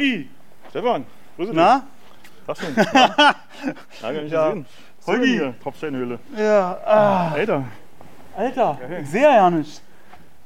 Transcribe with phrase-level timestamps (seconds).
[0.00, 0.28] Holgi!
[0.70, 1.04] Stefan,
[1.36, 1.78] grüße Na?
[1.80, 1.84] dich.
[2.46, 2.74] Sag's schon.
[2.94, 3.34] Na?
[4.02, 4.48] Lange nicht Ja.
[4.48, 4.66] gesehen.
[4.98, 5.38] Was Holgi.
[5.38, 5.60] denn?
[5.60, 6.18] Tropfsteinhöhle.
[6.36, 7.64] Ja, ah, Alter,
[8.36, 9.02] Alter, Ja, hey.
[9.02, 9.82] ich sehe ja nicht.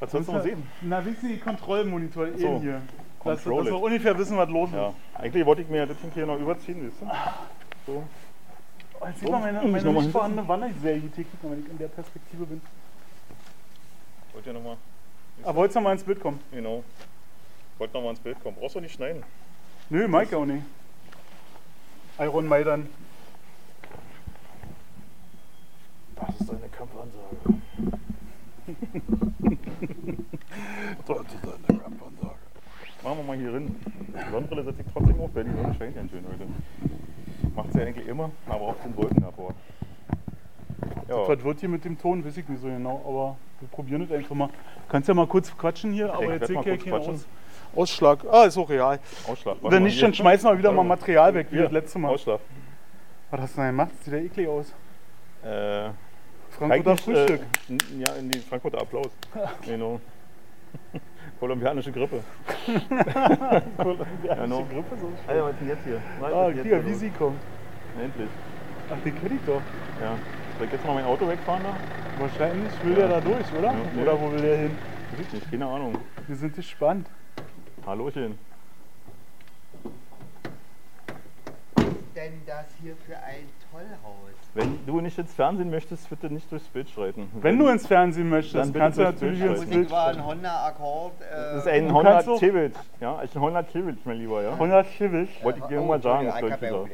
[0.01, 0.66] was sollst du noch sehen?
[0.82, 2.46] Na, wie die Kontrollmonitor so.
[2.46, 2.82] eben hier?
[3.25, 4.95] Dass, dass wir ungefähr wissen, was los Ja, ist.
[5.14, 7.92] eigentlich wollte ich mir das Ding hier noch überziehen, weißt du?
[7.92, 8.02] So.
[9.00, 12.45] Oh, jetzt sieht So, man meine, meine nicht vorhandene Wanderserie-Technik, wenn ich in der Perspektive
[12.45, 12.61] bin.
[14.33, 14.77] Wollt ihr nochmal?
[15.42, 16.41] Aber wolltest du noch mal ins Bild kommen?
[16.52, 16.83] Genau.
[17.78, 18.56] Wollt noch mal ins Bild kommen.
[18.61, 19.23] Brauchst du nicht schneiden.
[19.91, 20.62] Nö, Mike auch nicht.
[22.19, 22.88] Iron Maiden.
[26.16, 27.37] Das ist deine Kampfansage.
[31.06, 32.34] das ist deine Kampfansage.
[33.02, 33.77] Machen wir mal hier hin.
[33.87, 36.47] Die Sonnenbrille setze ich trotzdem auf, weil die Sonne scheint ganz schön heute.
[37.55, 39.53] Macht sie ja eigentlich immer, aber auch den Wolken davor.
[41.08, 44.01] Ja, Was wird hier mit dem Ton, weiß ich nicht so genau, aber wir probieren
[44.01, 44.48] das einfach mal.
[44.89, 46.95] Kannst ja mal kurz quatschen hier, aber ich jetzt sehe ich ja keinen.
[46.95, 47.27] Aus
[47.77, 48.20] Ausschlag.
[48.30, 48.98] Ah, ist auch real.
[49.28, 49.56] Ausschlag.
[49.62, 50.89] Wenn nicht, dann schmeißen wir wieder mal Ja.
[50.89, 52.08] Material weg, wie das letzte Mal.
[52.11, 52.41] Ausschlag.
[53.30, 53.91] Was hast du denn gemacht?
[54.05, 54.72] Sieht ja eklig aus.
[55.44, 55.91] Äh,
[56.50, 57.41] Frankfurter eigentlich, Frühstück.
[57.69, 59.11] Äh, ja, in die Frankfurter Applaus.
[59.67, 60.00] genau.
[61.41, 62.20] Kolumbianische Grippe.
[63.77, 64.64] Kolumbianische Ja, no.
[64.70, 65.12] Grippe so.
[65.27, 66.00] Alter, was ist denn jetzt hier?
[66.20, 67.39] Was Ah, jetzt hier, wie sie kommt.
[68.00, 68.28] Endlich.
[68.91, 69.61] Ach, den kenn ich doch.
[70.00, 70.14] Ja.
[70.58, 72.22] Soll ich jetzt mal mein Auto wegfahren da?
[72.22, 73.69] Wahrscheinlich will der da durch, oder?
[73.69, 74.02] Ja, nee.
[74.02, 74.70] Oder wo will der hin?
[75.33, 75.98] Nicht, keine Ahnung.
[76.27, 77.08] Wir sind gespannt.
[77.86, 78.38] Hallöchen.
[82.14, 84.34] denn das hier für ein Tollhaus?
[84.54, 87.28] Wenn du nicht ins Fernsehen möchtest, bitte nicht durchs Bild schreiten.
[87.34, 89.78] Wenn du ins Fernsehen möchtest, Dann kannst du natürlich Bild ins Muss schreiten.
[89.80, 91.12] Bild über einen Honda Accord.
[91.20, 92.72] Äh, Das ist ein Du 100 kannst doch- Civic.
[93.00, 94.52] Ja, ist ein 100 Civic, mein Lieber, ja.
[94.52, 95.44] 100 Civic.
[95.44, 96.88] Wollte ich dir oh, mal sagen, ich wieder, ja, keine Ahnung.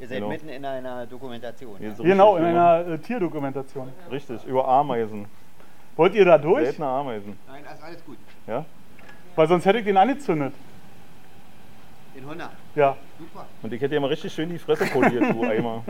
[0.00, 0.28] Ihr seid Genau.
[0.28, 1.76] mitten in einer Dokumentation.
[1.80, 1.92] Ja?
[1.98, 3.92] Genau, in einer äh, Tierdokumentation.
[4.10, 5.26] Richtig, über Ameisen.
[5.96, 6.66] Wollt ihr da durch?
[6.66, 7.36] Seltene Ameisen.
[7.48, 8.18] Nein, ist alles gut.
[8.46, 8.64] Ja?
[9.38, 10.52] Weil sonst hätte ich den angezündet.
[12.16, 12.50] Den Honda.
[12.74, 12.96] Ja.
[13.20, 13.46] Super.
[13.62, 15.84] Und ich hätte dir mal richtig schön die Fresse poliert, du Eimer.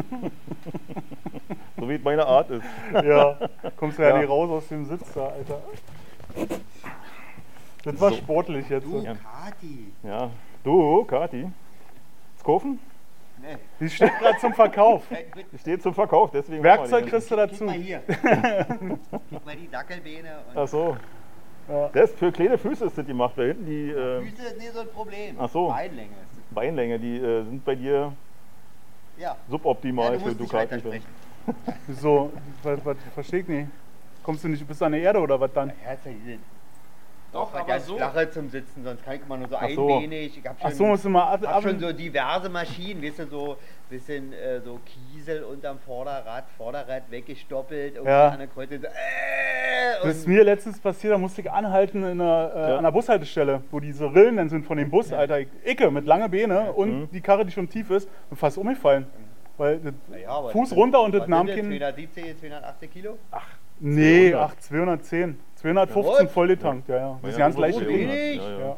[1.79, 2.67] so wie es meine Art ist.
[2.93, 3.39] Ja.
[3.79, 4.19] Kommst du ja, Ja.
[4.19, 5.63] nicht raus aus dem Sitz da, Alter.
[7.85, 8.17] Das war So.
[8.17, 8.85] sportlich jetzt.
[8.85, 9.15] Du, Ja.
[9.15, 9.93] Kati.
[10.03, 10.29] Ja.
[10.63, 11.47] Du, Kati.
[12.35, 12.79] Jetzt kaufen?
[13.41, 13.57] Nee.
[13.81, 15.05] Die steht gerade zum Verkauf.
[15.53, 16.63] Die steht zum Verkauf, deswegen.
[16.63, 17.65] Werkzeug kriegst du Guck dazu.
[17.65, 18.03] mal hier.
[19.31, 20.41] Guck mal die Dackelbeine.
[20.51, 20.59] Und.
[20.59, 20.99] Ach so.
[21.69, 21.91] Ja.
[21.93, 23.34] Das für kleine Füße ist das gemacht.
[23.37, 25.37] Da hinten die äh, Füße ist nicht so ein Problem.
[25.39, 25.69] Ach so.
[25.69, 26.55] Beinlänge ist es.
[26.55, 28.12] Beinlänge, die äh, sind bei dir
[29.19, 29.37] Ja.
[29.51, 31.03] suboptimal ja, du für Ducati.
[31.87, 32.33] Wieso?
[32.62, 33.69] Was, was versteh ich nicht.
[34.23, 35.69] Kommst du nicht bis an die Erde oder was dann?
[35.84, 35.97] Ja,
[37.33, 37.97] Doch, aber ganz so.
[37.97, 39.94] flache zum Sitzen, sonst kann ich immer nur so Ach so.
[39.94, 40.39] einbenig.
[40.39, 43.03] Ich hab schon, Ach so, musst du mal ab, hab ab schon so diverse Maschinen,
[43.03, 43.56] weißt du, so
[43.91, 48.28] bisschen äh, so Kiesel unterm Vorderrad, Vorderrad weggestoppelt, irgendwie Ja.
[48.28, 48.71] an der Kreuz.
[48.71, 48.81] So, äh,
[50.03, 52.77] Das ist und mir letztens passiert, da musste ich anhalten in einer, äh, Ja.
[52.78, 55.41] an der Bushaltestelle, wo diese Rillen dann sind von dem Bus, Alter.
[55.41, 57.09] Ich, Icke mit lange Beine und Mhm.
[57.12, 59.06] die Karre, die schon tief ist, bin fast umgefallen.
[59.56, 61.65] Weil naja, Fuß runter und das nahm keinen.
[61.65, 63.19] 270, 280 Kilo?
[63.81, 64.50] Nee, 200.
[64.50, 65.41] ach, 210.
[65.61, 66.31] 215 What?
[66.31, 67.19] voll getankt, ja, ja.
[67.23, 67.81] Das ist Ja, ganz leicht.
[67.81, 68.59] Ja, ja.
[68.59, 68.77] Ja.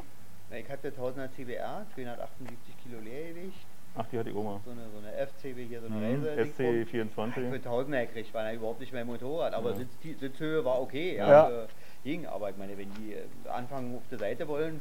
[0.51, 4.61] Na, ich hatte 1000er CBR, 278 Kilo Leergewicht, Ach, die hatte ich Oma.
[4.65, 6.25] so eine, so eine FCB hier, so eine Mhm.
[6.25, 6.53] Reise.
[6.53, 7.61] Für SC24.
[7.65, 9.77] 1000er gekriegt, war ja überhaupt nicht mein Motorrad, aber Ja.
[9.77, 11.51] Sitz, Sitzhöhe war okay, ja, Ja.
[11.65, 11.67] Äh,
[12.05, 14.81] ging, aber ich meine, wenn die äh, anfangen auf der Seite wollen,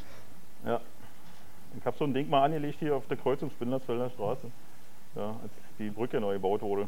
[0.65, 0.79] Ja.
[1.77, 4.49] Ich habe so ein Ding mal angelegt hier auf der Kreuzung Spindlersfelder Straße.
[5.15, 6.87] Ja, als die Brücke neu gebaut wurde.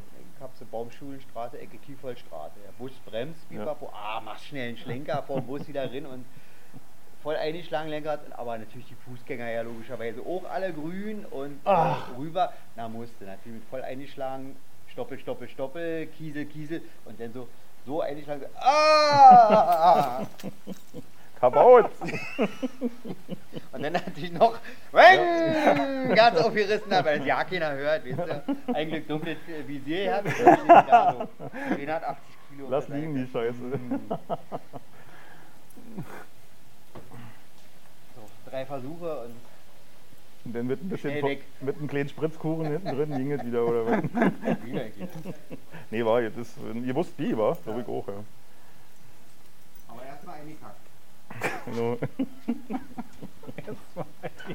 [0.57, 2.55] So Baumschulenstraße, Ecke Kiefoldstraße.
[2.65, 3.75] Der Bus bremst, wie Ja.
[3.93, 6.25] ah, mach schnell einen Schlenker vor dem Bus wieder rein und
[7.21, 12.17] voll eingeschlagen Lenkrad, aber natürlich die Fußgänger ja logischerweise auch alle grün und Ach.
[12.17, 14.55] rüber, na musste natürlich mit voll eingeschlagen,
[14.87, 17.47] Stoppel, Stoppel, Stoppel, Kiesel, Kiesel und dann so,
[17.85, 20.25] so eingeschlagen, ah!
[21.41, 21.89] Kabaut!
[23.71, 24.59] Und dann hatte ich noch
[24.91, 26.15] Weng!
[26.15, 28.73] ganz aufgerissen, aber das ja keiner hört, weißt du.
[28.73, 30.27] Ein Glück dunkles Visier gehabt.
[30.27, 32.67] und dann steht da so 480 Kilo.
[32.69, 33.31] Lass liegen die.
[33.31, 33.55] Scheiße.
[38.15, 39.35] So, drei Versuche und
[40.45, 43.85] Und dann mit ein bisschen mit einem kleinen Spritzkuchen hinten drin ging es wieder, oder
[43.87, 44.03] was?
[44.63, 45.09] wieder geht.
[45.89, 47.57] Nee, war jetzt ist, ihr wusst wie, war?
[47.63, 48.13] Glaube ich auch, ja.
[49.87, 50.80] Aber erstmal eingekackt.
[51.65, 51.97] Genau.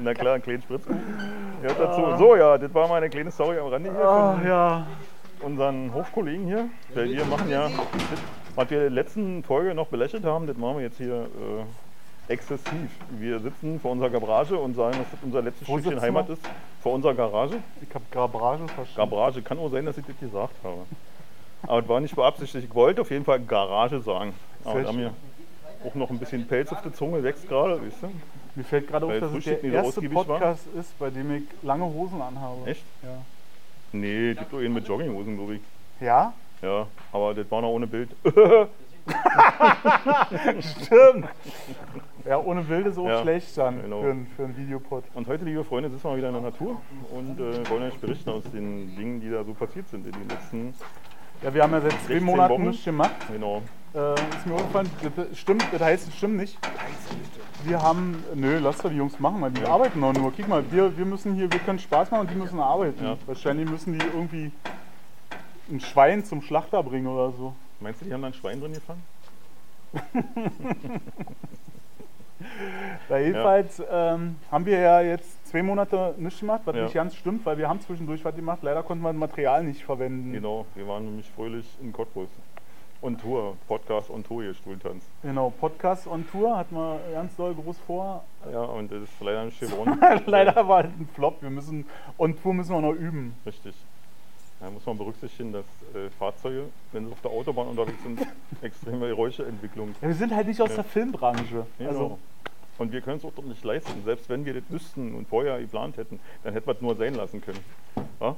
[0.01, 1.01] Na klar, ein kleinen Spritzkuchen.
[1.63, 2.17] Ja, dazu.
[2.19, 4.87] So, ja, das war meine kleine Story am Rande hier Ah, von ja.
[5.43, 6.69] unseren Hofkollegen hier.
[6.95, 7.69] Weil wir machen ja,
[8.55, 11.29] was wir in der letzten Folge noch belächelt haben, das machen wir jetzt hier
[12.29, 12.91] äh, exzessiv.
[13.11, 16.35] Wir sitzen vor unserer Garage und sagen, dass das unser letztes Wo Stückchen Heimat wir?
[16.35, 16.43] ist.
[16.83, 17.57] Vor unserer Garage.
[17.83, 19.11] Ich hab Garage verstanden.
[19.15, 20.79] Garage, kann auch sein, dass ich das gesagt habe.
[21.63, 22.67] Aber es war nicht beabsichtigt.
[22.69, 24.35] Ich wollte auf jeden Fall Garage sagen.
[24.65, 25.13] Aber wir haben hier
[25.85, 28.11] auch noch ein bisschen Pelz auf der Zunge, wächst gerade, weißt du?
[28.55, 30.25] Mir fällt gerade auf, dass es der erste ausgiebig war.
[30.25, 32.67] Podcast ist, bei dem ich lange Hosen anhabe.
[32.71, 32.85] Echt?
[33.03, 33.09] Ja.
[33.93, 35.61] Nee, gibt doch einen mit Jogginghosen, glaube ich.
[36.01, 36.33] Ja?
[36.63, 38.09] Ja, aber das war noch ohne Bild.
[40.61, 41.27] Stimmt.
[42.25, 44.03] Ja, ohne Bild ist auch Ja, schlecht dann genau.
[44.03, 45.05] für, ein- für einen Videopod.
[45.15, 46.81] Und heute, liebe Freunde, sitzen wir wieder in der Natur
[47.15, 50.29] und äh, wollen euch berichten aus den Dingen, die da so passiert sind in den
[50.29, 50.75] letzten.
[51.43, 52.69] Ja, wir haben ja seit zwei 16 Monaten Wochen.
[52.69, 53.15] nichts gemacht.
[53.31, 53.63] Genau.
[53.95, 56.59] Äh, ist mir aufgefallen, das stimmt, das heißt, es stimmt nicht.
[57.65, 59.69] Wir haben, nö, lass doch die Jungs machen, weil die Ja.
[59.69, 60.33] arbeiten doch nur.
[60.37, 63.03] Guck mal, wir, wir müssen hier, wir können Spaß machen und die müssen arbeiten.
[63.05, 63.17] Ja.
[63.27, 64.53] Wahrscheinlich müssen die irgendwie
[65.71, 67.55] ein Schwein zum Schlachter bringen oder so.
[67.81, 69.03] Meinst du, die haben da ein Schwein drin gefangen?
[73.09, 76.83] Da jedenfalls ähm, haben wir ja jetzt zwei Monate nichts gemacht, was Ja.
[76.85, 78.59] nicht ganz stimmt, weil wir haben zwischendurch was gemacht.
[78.63, 80.33] Leider konnten wir das Material nicht verwenden.
[80.33, 82.29] Genau, wir waren nämlich fröhlich in Cottbus.
[83.03, 85.05] On Tour, Podcast on Tour hier, Stuhltanz.
[85.23, 88.25] Genau, Podcast on Tour hatten wir ganz doll groß vor.
[88.51, 89.99] Ja, und das ist leider nicht geworden.
[90.27, 91.43] Leider war halt ein Flop.
[91.43, 91.85] Wir müssen
[92.17, 93.35] on Tour müssen wir noch üben.
[93.45, 93.75] Richtig.
[94.61, 95.65] Da muss man berücksichtigen, dass
[95.95, 98.19] äh, Fahrzeuge, wenn sie auf der Autobahn unterwegs sind,
[98.63, 99.95] extreme Geräuscheentwicklung.
[100.01, 100.77] Ja, wir sind halt nicht aus Ja.
[100.77, 101.67] der Filmbranche.
[101.79, 101.91] Genau.
[101.91, 102.19] Also,
[102.79, 104.03] und wir können es auch doch nicht leisten.
[104.05, 107.15] Selbst wenn wir das wüssten und vorher geplant hätten, dann hätten wir es nur sein
[107.15, 107.61] lassen können.
[108.21, 108.37] Ja?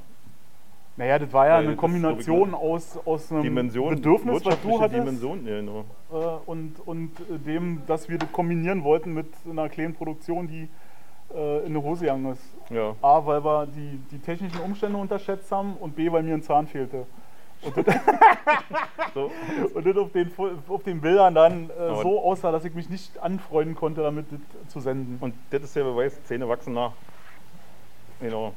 [0.99, 4.99] naja, das war ja Weil eine Kombination aus, aus einem Dimension, Bedürfnis, was du hattest,
[4.99, 5.85] Dimension, ja, genau.
[6.11, 6.15] äh,
[6.45, 7.11] und, und
[7.45, 10.67] dem, dass wir das kombinieren wollten mit einer kleinen Produktion, die
[11.33, 12.43] äh, in eine Hose gegangen ist.
[12.69, 12.95] Ja.
[13.01, 16.67] A, weil wir die, die technischen Umstände unterschätzt haben und B, weil mir ein Zahn
[16.67, 17.05] fehlte.
[17.61, 17.95] Und das,
[19.13, 19.31] So.
[19.73, 20.31] und das auf, den,
[20.67, 24.71] auf den Bildern dann äh, so aussah, dass ich mich nicht anfreunden konnte, damit das
[24.71, 25.17] zu senden.
[25.19, 26.91] Und das ist der Beweis, Zähne wachsen nach.
[28.21, 28.53] Genau.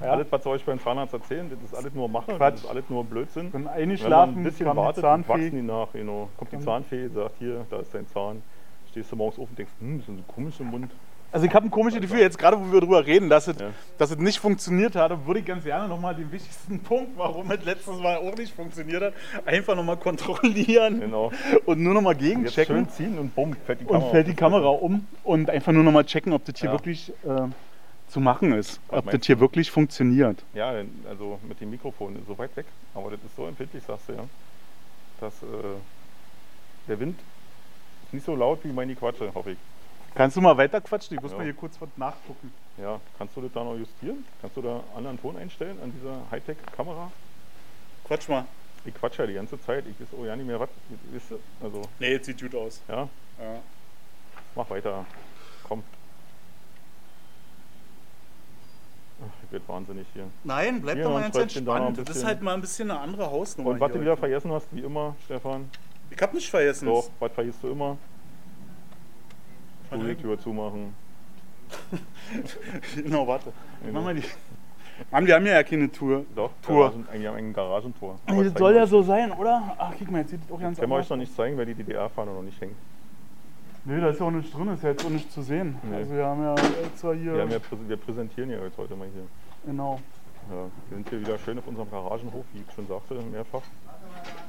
[0.00, 0.12] Ja.
[0.12, 2.54] Alles, was sie euch beim Zahnarzt erzählen, das ist alles nur Mache, Quatsch.
[2.54, 3.52] das ist alles nur Blödsinn.
[3.52, 5.88] Wenn Wenn eingeschlafen ein bisschen kam die wartet, wachsen die nach.
[5.92, 6.28] Genau.
[6.36, 8.42] Kommt die Zahnfee, sagt hier, da ist dein Zahn.
[8.90, 10.90] Stehst du morgens auf und denkst, hm, das ist so komisch im Mund.
[11.32, 13.70] Also ich habe ein komisches Gefühl, jetzt gerade wo wir drüber reden, dass es, Ja.
[13.98, 17.62] dass es nicht funktioniert hat, würde ich ganz gerne nochmal den wichtigsten Punkt, warum es
[17.64, 19.14] letztes Mal auch nicht funktioniert hat,
[19.44, 21.32] einfach nochmal kontrollieren Genau.
[21.66, 22.88] und nur nochmal Jetzt schön gegenchecken.
[22.90, 24.10] ziehen und bumm, fällt die Und Kamera.
[24.10, 24.34] fällt die.
[24.34, 26.74] Kamera um und einfach nur nochmal checken, ob das hier Ja.
[26.74, 27.48] wirklich äh,
[28.08, 28.80] zu machen ist.
[28.88, 30.42] Was Ob das hier wirklich funktioniert.
[30.54, 30.72] Ja,
[31.08, 34.24] also mit dem Mikrofon so weit weg, aber das ist so empfindlich, sagst du ja,
[35.20, 35.46] dass äh,
[36.88, 37.18] der Wind
[38.04, 39.58] ist nicht so laut wie meine Quatsche, hoffe ich.
[40.16, 41.16] Kannst du mal weiter quatschen?
[41.16, 41.36] Ich muss Ja.
[41.38, 42.52] mal hier kurz was nachgucken.
[42.78, 44.24] Ja, kannst du das da noch justieren?
[44.40, 47.10] Kannst du da anderen Ton einstellen an dieser Hightech-Kamera?
[48.04, 48.44] Quatsch mal.
[48.84, 50.68] Ich quatsche ja die ganze Zeit, ich weiß auch ja nicht mehr was?
[51.62, 52.80] Also, Nee, jetzt sieht gut aus.
[52.88, 53.08] ja,
[53.38, 53.60] Ja.
[54.54, 55.04] mach weiter,
[55.68, 55.82] komm.
[59.20, 60.28] Ach, ich werde wahnsinnig hier.
[60.44, 61.98] Nein, bleib Hier doch mal ein ganz entspannt.
[61.98, 63.70] Das ist halt mal ein bisschen eine andere Hausnummer.
[63.70, 65.68] Und was du wieder vergessen hast, wie immer, Stefan,
[66.10, 66.86] Ich hab nicht vergessen.
[66.86, 67.96] doch, was vergisst du immer?
[69.86, 70.94] Studiotür zumachen.
[72.94, 73.52] genau, warte.
[73.92, 74.22] Mach mal die.
[75.10, 76.24] Mann, wir haben ja keine Tour.
[76.34, 76.86] Doch, Tour.
[76.86, 78.18] Garagen, eigentlich haben wir ein Garagentor.
[78.28, 79.74] Nee, das soll ja so sein, oder?
[79.78, 81.66] Ach, guck mal, jetzt sieht das auch ganz Können wir euch noch nicht zeigen, weil
[81.66, 82.76] die DDR-Fahne noch nicht hängt.
[83.84, 85.76] Nee, da ist ja auch nichts drin, ist ja jetzt auch nicht zu sehen.
[85.88, 85.96] Nee.
[85.96, 86.54] Also wir haben ja
[86.84, 87.34] extra hier.
[87.34, 89.22] Wir, ja, wir präsentieren ja jetzt heute mal hier.
[89.64, 90.00] Genau.
[90.50, 90.56] Ja,
[90.88, 93.62] wir sind hier wieder schön auf unserem Garagenhof, wie ich schon sagte, mehrfach.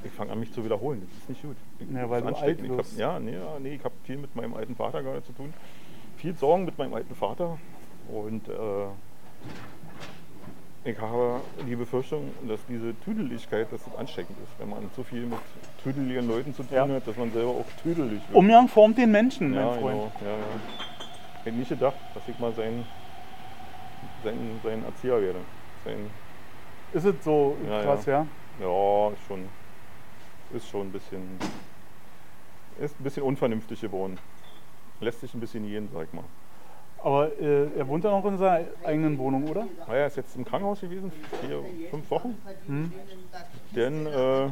[0.04, 1.02] Ich fange an, mich zu wiederholen.
[1.08, 1.58] Das ist nicht gut.
[1.80, 2.86] Ich, Ja, weil du alt ich hab.
[2.98, 5.54] Ja, nee, ja, nee, ich habe viel mit meinem alten Vater gerade zu tun.
[6.18, 7.58] Viel Sorgen mit meinem alten Vater.
[8.10, 8.52] Und äh,
[10.90, 14.52] ich habe die Befürchtung, dass diese Tüdeligkeit, dass das ansteckend ist.
[14.60, 15.40] Wenn man zu viel mit
[15.84, 16.88] tüdeligen Leuten zu tun Ja.
[16.88, 18.34] hat, dass man selber auch tüdelig wird.
[18.34, 20.02] Umgang formt den Menschen, Ja, mein Freund.
[20.20, 20.32] genau.
[20.32, 20.44] Ja, ja.
[21.40, 22.86] Ich hätte nicht gedacht, dass ich mal sein,
[24.24, 25.40] sein, sein Erzieher werde.
[25.84, 26.10] Sein,
[26.94, 28.26] Ist es so Ja, krass, ja?
[28.60, 29.46] Ja, ist schon,
[30.54, 31.40] ist schon ein bisschen,
[32.80, 34.18] ist ein bisschen unvernünftig geworden.
[35.00, 36.24] Lässt sich ein bisschen gehen, sag ich mal.
[37.04, 39.68] Aber äh, er wohnt ja noch in seiner eigenen Wohnung, oder?
[39.86, 41.12] Ah, er ist jetzt im Krankenhaus gewesen,
[41.42, 42.36] vier, fünf Wochen.
[42.66, 42.92] Hm?
[43.76, 44.50] Denn, äh,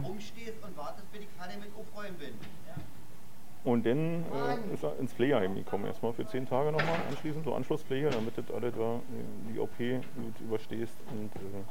[3.64, 4.24] und dann
[4.70, 5.86] äh, ist er ins Pflegeheim gekommen.
[5.88, 9.78] Erstmal für zehn Tage nochmal anschließend, so Anschlusspflege, damit das alles da, äh, die OP
[9.78, 11.64] gut überstehst und äh,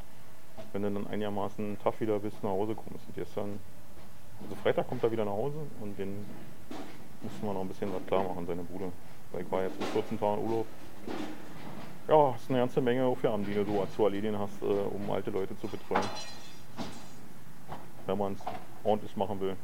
[0.72, 3.06] wenn du dann einigermaßen Tag wieder bis nach Hause kommst.
[3.06, 3.60] Und gestern,
[4.42, 6.26] also Freitag kommt er wieder nach Hause und dann
[7.22, 8.92] mussten wir noch ein bisschen was klar machen, seine Bude.
[9.32, 10.66] Weil ich war jetzt mit 14 Tagen Urlaub.
[12.06, 15.30] Ja, hast eine ganze Menge Aufgaben, die du so zu erledigen hast, äh, um alte
[15.30, 16.04] Leute zu betreuen.
[18.06, 18.40] Wenn man es
[18.82, 19.56] ordentlich machen will.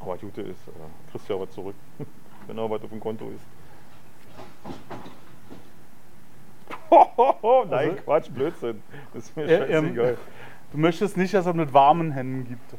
[0.00, 1.76] Aber das Gute ist, äh, kriegst du ja was zurück,
[2.46, 3.46] wenn da was auf dem Konto ist.
[7.70, 8.82] Nein, Also- Quatsch, Blödsinn.
[9.14, 10.16] Das ist mir Er- er- scheißegal.
[10.72, 12.72] Du möchtest nicht, dass er mit warmen Händen gibt.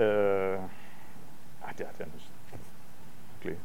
[0.00, 0.56] Äh,
[1.64, 2.30] ach, der hat ja nichts.
[3.40, 3.56] Okay.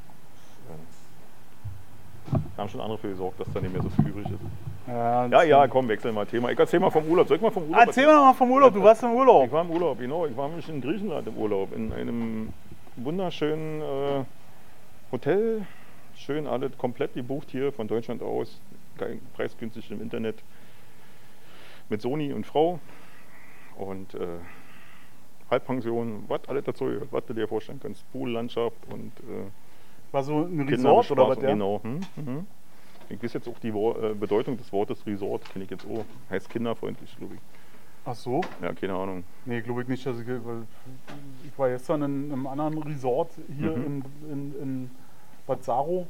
[2.56, 4.40] Da haben schon andere für gesorgt, dass da nicht mehr so viel übrig ist.
[4.88, 6.50] Ja, Ja, ja, komm, wechseln wir Thema.
[6.52, 7.28] Ich erzähl mal vom Urlaub.
[7.28, 9.16] Soll ich mal vom Urlaub Erzähl mir doch mal vom Urlaub, du warst im Ich
[9.16, 9.52] Urlaub.
[9.52, 10.26] war im Urlaub, genau.
[10.26, 11.76] Ich war nämlich in Griechenland im Urlaub.
[11.76, 12.54] In einem
[12.98, 14.24] wunderschönen äh,
[15.12, 15.62] Hotel.
[16.16, 18.60] Schön alles komplett gebucht hier von Deutschland aus.
[19.34, 20.44] Preisgünstig im Internet.
[21.90, 22.80] Mit Sony und Frau.
[23.78, 24.40] Und äh,
[25.50, 28.10] Halbpension, was alles dazu gehört, was du dir vorstellen kannst.
[28.12, 29.50] Poollandschaft und äh,
[30.12, 31.42] War so ein Resort oder was?
[31.42, 31.52] Ja?
[31.52, 31.82] Genau.
[31.84, 32.48] Hm, mhm.
[33.10, 36.04] Ich weiß jetzt auch die Wor äh, Bedeutung des Wortes Resort, kenne ich jetzt auch.
[36.30, 37.40] Heißt kinderfreundlich, glaube ich.
[38.04, 38.42] Ach so?
[38.62, 39.24] Ja, keine Ahnung.
[39.46, 40.28] Nee, glaube ich nicht, dass ich.
[40.28, 43.86] Ich war gestern in einem anderen Resort hier Mhm.
[43.86, 44.92] in, in, in
[45.46, 46.08] Bad Saro.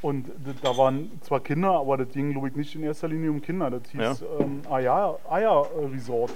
[0.00, 0.30] Und
[0.62, 3.70] da waren zwar Kinder, aber das ging, glaube ich, nicht in erster Linie um Kinder.
[3.70, 5.62] Das hieß ähm, Aya, Aya
[5.92, 6.32] Resort.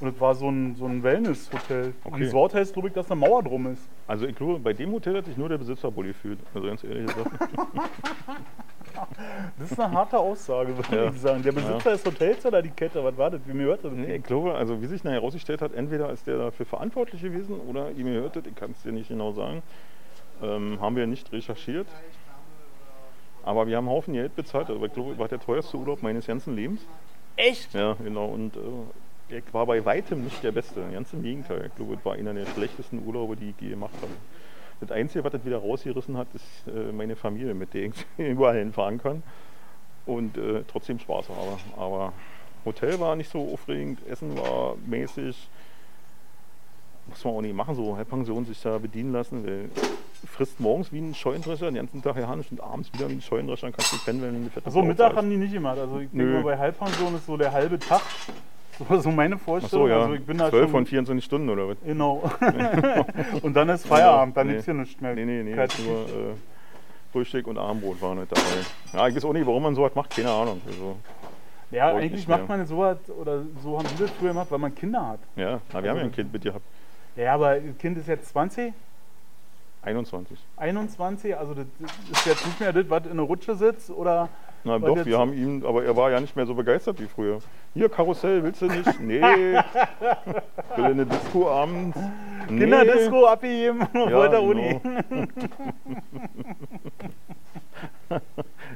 [0.00, 1.94] Und das war so ein, so ein Wellness-Hotel.
[2.04, 2.24] Okay.
[2.24, 3.88] Resort heißt, glaube ich, dass eine Mauer drum ist.
[4.06, 6.38] Also ich glaube, bei dem Hotel hat sich nur der Besitzer wohl gefühlt.
[6.52, 7.30] Also ganz ehrlich gesagt.
[9.58, 11.10] Das ist eine harte Aussage, würde Ja.
[11.10, 11.42] ich sagen.
[11.42, 13.02] Der Besitzer des Hotels oder die Kette?
[13.02, 13.40] Was war das?
[13.46, 13.92] Wie mir hört das?
[13.92, 17.60] nee, ich glaube, also wie sich nachher herausgestellt hat, entweder ist der dafür verantwortlich gewesen
[17.60, 19.62] oder ihm gehört das, ich kann es dir nicht genau sagen.
[20.42, 21.86] Ähm, haben wir nicht recherchiert.
[23.46, 24.68] Aber wir haben einen Haufen Geld bezahlt.
[24.68, 26.80] Also ich glaube, war der teuerste Urlaub meines ganzen Lebens.
[27.36, 27.72] Echt?
[27.74, 28.26] Ja, genau.
[28.26, 30.82] Und äh, ich war bei weitem nicht der Beste.
[30.92, 31.66] Ganz im Gegenteil.
[31.68, 34.12] Ich glaube, es war einer der schlechtesten Urlaube, die ich je gemacht habe.
[34.80, 38.58] Das Einzige, was das wieder rausgerissen hat, ist äh, meine Familie, mit der ich überall
[38.58, 39.22] hinfahren kann.
[40.06, 41.58] Und äh, trotzdem Spaß habe.
[41.76, 42.12] Aber
[42.64, 45.48] Hotel war nicht so aufregend, Essen war mäßig.
[47.06, 49.46] Muss man auch nicht machen, so Halbpension sich da bedienen lassen.
[49.46, 49.70] Weil
[50.30, 53.66] frisst morgens wie ein Scheunendrescher, den ganzen Tag Hanisch und abends wieder wie ein Scheunendrescher,
[53.68, 55.78] dann kannst du pennen, wenn du fette Achso, Frau Mittag haben die nicht gemacht.
[55.78, 58.02] Also ich denke mal, bei Halbpension ist so der halbe Tag.
[58.78, 59.86] So, so meine Ach Vorstellung.
[59.86, 60.00] so, ja.
[60.00, 61.76] Also ich bin da 12 schon, von 24 Stunden oder was?
[61.84, 62.30] Genau.
[63.42, 64.52] und dann ist Feierabend, dann Nee.
[64.54, 65.14] gibt es hier nichts mehr.
[65.14, 66.34] Nee, nee, nee, nur äh,
[67.12, 68.42] Frühstück und Abendbrot waren nicht dabei.
[68.92, 70.60] Ja, ich weiß auch nicht, warum man sowas macht, keine Ahnung.
[70.66, 70.96] Also,
[71.70, 75.06] Ja, eigentlich macht man sowas, oder so haben die das früher gemacht, weil man Kinder
[75.06, 75.20] hat.
[75.36, 76.64] ja, na, wir haben ja ein Kind mit gehabt.
[77.16, 78.74] Ja, aber das Kind ist jetzt 20,
[79.86, 80.36] 21.
[80.56, 81.66] 21, also das
[82.10, 84.28] ist jetzt nicht mehr das, was in der Rutsche sitzt, oder
[84.64, 87.38] Na doch, wir haben ihn, aber er war ja nicht mehr so begeistert wie früher.
[87.72, 89.00] Hier, Karussell, willst du nicht?
[89.00, 89.20] Nee.
[89.20, 89.60] Will
[90.76, 91.96] in eine Disco abends?
[92.48, 92.60] Nee.
[92.60, 94.80] Kinderdisco abgegeben, Ja, wollte er Uni.
[94.82, 95.26] genau.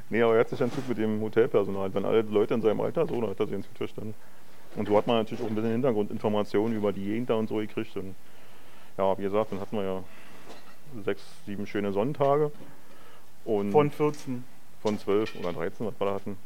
[0.09, 2.81] Nee, aber er hat sich dann gut mit dem Hotelpersonal, wenn alle Leute in seinem
[2.81, 4.13] Alter so, da hat er sich gut verstanden.
[4.75, 7.95] Und so hat man natürlich auch ein bisschen Hintergrundinformationen über die da und so gekriegt.
[7.95, 8.13] Und
[8.97, 10.03] ja, wie gesagt, dann hatten wir ja
[11.03, 12.51] sechs, sieben schöne Sonnentage.
[13.45, 14.43] Und Von 14.
[14.81, 16.37] von zwölf oder 13, was wir da hatten.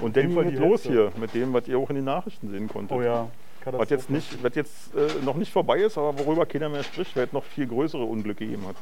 [0.00, 2.68] Und dann ging es los hier mit dem, was ihr auch in den Nachrichten sehen
[2.68, 2.96] konntet.
[2.96, 3.28] Oh ja,
[3.64, 7.14] Was jetzt, nicht, was jetzt äh, noch nicht vorbei ist, aber worüber keiner mehr spricht,
[7.16, 8.76] weil es noch viel größere Unglücke gegeben hat.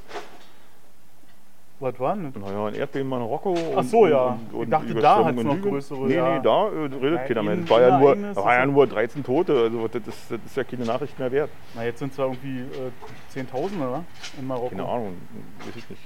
[1.81, 2.31] Was war denn?
[2.39, 3.57] Naja, ein Erdbeben in Marokko.
[3.75, 4.39] Ach so, ja.
[4.53, 6.71] und- und Ich dachte, da hat's in noch größere, Nee, nee, da äh,
[7.01, 7.69] redet Ja, keiner mehr.
[7.71, 10.85] war ja, nur, war ja nur 13 Tote, also das ist, das ist ja keine
[10.85, 11.49] Nachricht mehr wert.
[11.75, 14.05] Na, jetzt sind es ja irgendwie äh, 10.000, oder?
[14.39, 14.69] In Marokko.
[14.69, 15.17] Keine Ahnung,
[15.61, 16.03] weiß ich nicht.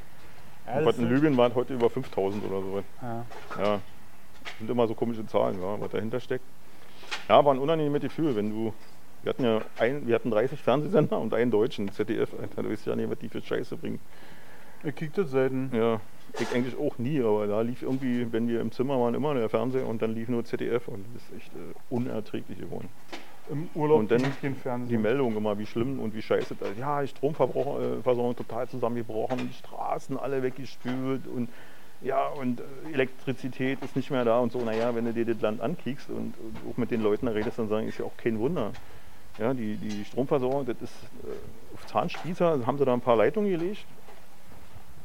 [0.66, 2.82] Ja, Und was in Libyen waren heute über 5000 oder so.
[3.02, 3.24] Ja.
[3.64, 3.80] Ja,
[4.60, 6.44] sind immer so komische Zahlen, ja, was dahinter steckt.
[7.28, 8.72] Ja, war ein unangenehmes Gefühl, wenn du.
[9.24, 12.86] Wir hatten ja ein, wir hatten 30 Fernsehsender und einen deutschen, ZDF, Alter, du weißt
[12.86, 13.98] ja nicht, was die für Scheiße bringen.
[14.84, 15.70] Ich krieg das selten.
[15.74, 16.00] Ja,
[16.38, 19.48] ich eigentlich auch nie, aber da lief irgendwie, wenn wir im Zimmer waren, immer der
[19.48, 22.88] Fernseher und dann lief nur ZDF und das ist echt äh, unerträglich geworden.
[23.50, 24.88] Im Urlaub Und dann kein Fernsehen.
[24.88, 26.78] Die Meldung immer, wie schlimm und wie scheiße das ist.
[26.78, 31.48] Ja, die Stromversorgung total zusammengebrochen, die Straßen alle weggespült und
[32.00, 34.58] ja, und äh, Elektrizität ist nicht mehr da und so.
[34.58, 37.58] Naja, wenn du dir das Land ankiekst und, und auch mit den Leuten da redest,
[37.58, 38.72] dann sagen, ist ja auch kein Wunder.
[39.38, 43.50] Ja, die, die Stromversorgung, das ist äh, auf Zahnspießer, haben sie da ein paar Leitungen
[43.50, 43.86] gelegt.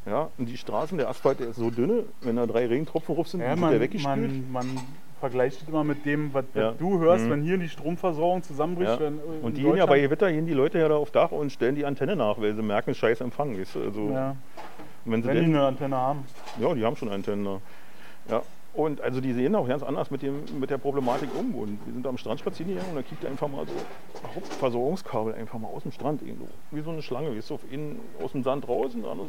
[0.06, 3.28] Ja, und die Straßen, der Asphalt, der ist so dünne, wenn da drei Regentropfen drauf
[3.28, 4.52] sind, ja, dann wird man, der weggespült.
[4.52, 4.80] man, man
[5.20, 6.72] vergleicht immer mit dem, was, was Ja.
[6.72, 7.30] du hörst, Mhm.
[7.32, 8.92] wenn hier die Stromversorgung zusammenbricht.
[8.92, 9.00] Ja.
[9.00, 11.32] Wenn, äh, Und die gehen ja bei Gewitter, gehen die Leute ja da auf Dach
[11.32, 13.60] und stellen die Antenne nach, weil sie merken, scheiß Empfang.
[13.60, 13.82] Weißt du?
[13.82, 14.36] also, Ja,
[15.06, 16.26] wenn sie wenn die denn, eine Antenne haben.
[16.60, 17.60] ja, die haben schon Antennen da.
[18.30, 18.42] Ja.
[18.74, 21.54] Und also die sehen auch ganz anders mit, dem, mit der Problematik um.
[21.56, 23.74] Und wir sind am Strand spazieren gegangen und da kriegt einfach mal so
[24.36, 26.48] Hauptversorgungskabel einfach mal aus dem Strand irgendwo.
[26.72, 29.20] Wie so eine Schlange, weißt du, auf innen, aus dem Sand raus und dann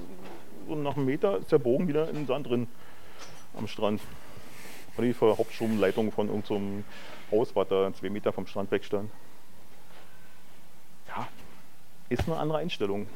[0.68, 2.68] so nach einem Meter ist der Bogen wieder in den Sand drin
[3.56, 4.00] am Strand.
[4.96, 6.84] Und die Hauptstromleitung von irgendeinem
[7.30, 9.10] Haus, was da zwei Meter vom Strand weg stand.
[11.08, 11.26] Ja,
[12.08, 13.06] ist eine andere Einstellung.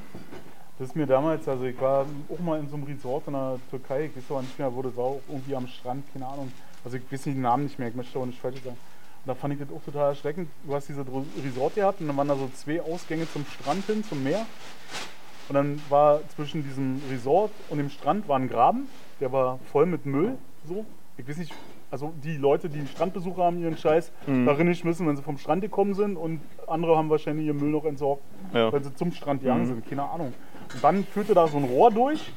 [0.78, 3.58] Das ist mir damals, also ich war auch mal in so einem Resort in der
[3.70, 6.50] Türkei, ich weiß aber nicht mehr, wo das auch irgendwie am Strand, keine Ahnung.
[6.84, 8.76] Also ich weiß nicht den Namen nicht mehr, ich möchte auch nicht falsch sagen.
[9.24, 10.48] Und da fand ich das auch total erschreckend.
[10.64, 11.06] Du hast dieses
[11.44, 14.46] Resort gehabt und dann waren da so zwei Ausgänge zum Strand hin, zum Meer.
[15.48, 18.88] Und dann war zwischen diesem Resort und dem Strand war ein Graben.
[19.20, 20.36] der war voll mit Müll.
[20.66, 20.84] So.
[21.16, 21.54] Ich weiß nicht,
[21.90, 24.44] also die Leute, die Strandbesucher haben ihren Scheiß Mhm.
[24.44, 27.70] darin nicht müssen, wenn sie vom Strand gekommen sind und andere haben wahrscheinlich ihren Müll
[27.70, 28.22] noch entsorgt,
[28.52, 28.72] Ja.
[28.72, 29.66] weil sie zum Strand gegangen Mhm.
[29.66, 30.34] sind, keine Ahnung.
[30.74, 32.32] Und dann führte da so ein Rohr durch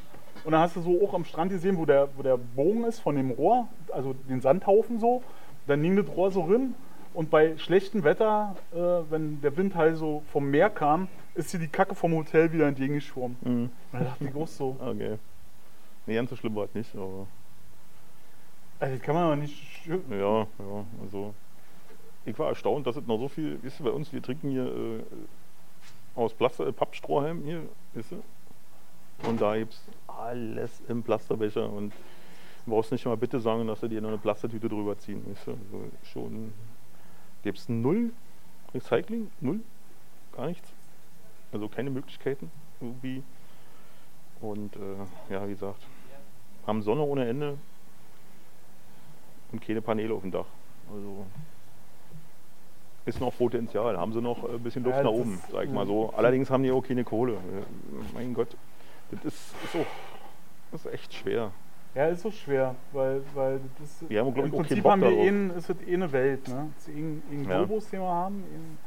[0.46, 3.00] und dann hast du so auch am Strand gesehen, wo der, wo der Bogen ist
[3.00, 5.24] von dem Rohr, also den Sandhaufen so,
[5.66, 6.76] dann ging das Rohr so rin
[7.16, 8.78] und bei schlechtem Wetter, äh,
[9.10, 11.08] wenn der Wind halt so vom Meer kam,
[11.38, 13.38] ist dir die Kacke vom Hotel wieder entgegengeschwommen.
[13.42, 13.50] Mhm.
[13.62, 15.18] Und da dachte ich auch so, Okay.
[16.06, 17.28] Nee, ganz so schlimm war es nicht, aber
[18.80, 20.48] also das kann man aber nicht ja, ja,
[21.02, 21.34] also.
[22.26, 24.66] Ich war erstaunt, dass es noch so viel, wisst ihr, bei uns, wir trinken hier
[24.66, 25.04] äh,
[26.16, 27.62] aus Plaster, äh, Pappstrohhalm hier,
[27.94, 28.22] wisst ihr?
[29.28, 31.94] Und da gibt es alles im Plasterbecher und
[32.66, 35.48] du brauchst nicht mal bitte sagen, dass sie dir noch eine Plastertüte drüber ziehen, wisst
[35.48, 35.54] ihr?
[35.54, 36.54] Also schon,
[37.44, 38.12] gibt es null
[38.74, 39.62] Recycling, null,
[40.36, 40.70] gar nichts.
[41.52, 42.52] Also keine Möglichkeiten
[42.82, 43.24] irgendwie.
[44.42, 45.82] Und äh, ja, wie gesagt,
[46.66, 47.58] haben Sonne ohne Ende
[49.52, 50.46] und keine Paneele auf dem Dach.
[50.94, 51.26] Also
[53.06, 55.72] ist noch Potenzial, haben sie noch ein bisschen Luft Ja, nach das oben, sag ich
[55.72, 56.12] mal so.
[56.16, 57.34] Allerdings haben die auch keine Kohle.
[57.36, 57.38] Äh,
[58.14, 58.50] Mein Gott,
[59.12, 59.86] das ist, ist, auch,
[60.74, 61.52] das ist echt schwer.
[61.96, 65.02] Ja, ist so schwer, weil, weil das ist, Wir haben, im ich, keinen Prinzip haben
[65.02, 66.70] wir eh, ein- ist es eh eine Welt, ne?
[66.78, 67.58] Es ist eh ein, eh ein Ja.
[67.64, 68.44] Globus, den wir haben.
[68.44, 68.87] eh-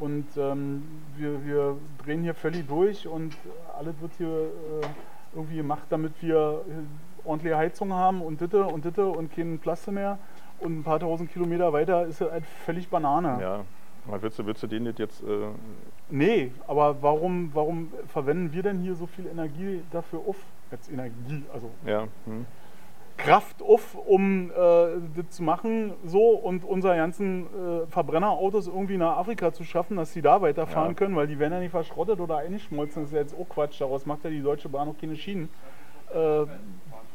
[0.00, 0.82] Und ähm,
[1.16, 3.36] wir, wir drehen hier völlig durch und
[3.78, 4.86] alles wird hier äh,
[5.34, 9.92] irgendwie gemacht, damit wir äh, ordentliche Heizung haben und ditte und ditte und keinen Plaste
[9.92, 10.18] mehr.
[10.58, 13.38] Und ein paar tausend Kilometer weiter ist es halt völlig Banane.
[13.40, 13.64] Ja,
[14.08, 15.48] aber würdest du, würdest du das jetzt, äh,
[16.10, 20.36] Nee, aber warum, warum verwenden wir denn hier so viel Energie dafür auf?
[20.70, 22.46] Jetzt Energie, also ja, hm,
[23.24, 24.54] Kraft auf, um äh,
[25.16, 30.12] das zu machen, so und unsere ganzen äh, Verbrennerautos irgendwie nach Afrika zu schaffen, dass
[30.12, 30.94] sie da weiterfahren Ja.
[30.94, 33.02] können, weil die werden ja nicht verschrottet oder eingeschmolzen.
[33.02, 33.80] Das ist ja jetzt auch Quatsch.
[33.80, 35.48] Daraus macht ja die Deutsche Bahn auch keine Schienen.
[36.14, 36.46] Äh,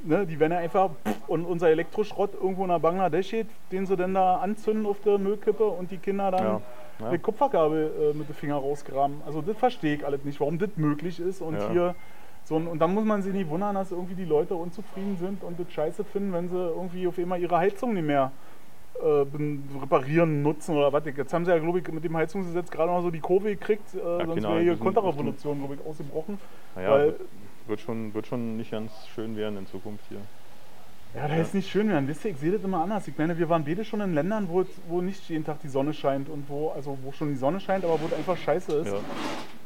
[0.04, 0.92] ne, die werden ja einfach
[1.28, 5.66] und unser Elektroschrott irgendwo nach Bangladesch geht, den sie dann da anzünden auf der Müllkippe
[5.66, 6.62] und die Kinder dann ja,
[7.02, 7.12] ja.
[7.12, 9.22] mit Kupfergabel äh, mit den Finger rausgraben.
[9.26, 11.70] Also das verstehe ich alles nicht, warum das möglich ist und Ja.
[11.72, 11.96] hier
[12.46, 15.60] so und dann muss man sich nicht wundern, dass irgendwie die Leute unzufrieden sind und
[15.60, 18.32] das scheiße finden, wenn sie irgendwie auf einmal ihre Heizung nicht mehr
[19.02, 19.26] äh,
[19.82, 21.04] reparieren, nutzen oder was.
[21.06, 23.94] Jetzt haben sie ja, glaube ich, mit dem Heizungsgesetz gerade noch so die Kurve gekriegt,
[23.94, 26.40] äh, sonst genau, wäre hier Konterrevolution, glaube ich, ausgebrochen.
[26.76, 27.16] Naja, weil-
[27.68, 30.20] wird, schon, wird schon nicht ganz schön werden in Zukunft hier.
[31.16, 32.08] Ja, das ist nicht schön werden.
[32.08, 33.08] Wisst ihr, ich sehe das immer anders.
[33.08, 35.94] Ich meine, wir waren beide schon in Ländern, wo, wo nicht jeden Tag die Sonne
[35.94, 38.92] scheint und wo, also wo schon die Sonne scheint, aber wo es einfach scheiße ist.
[38.92, 39.00] Ja.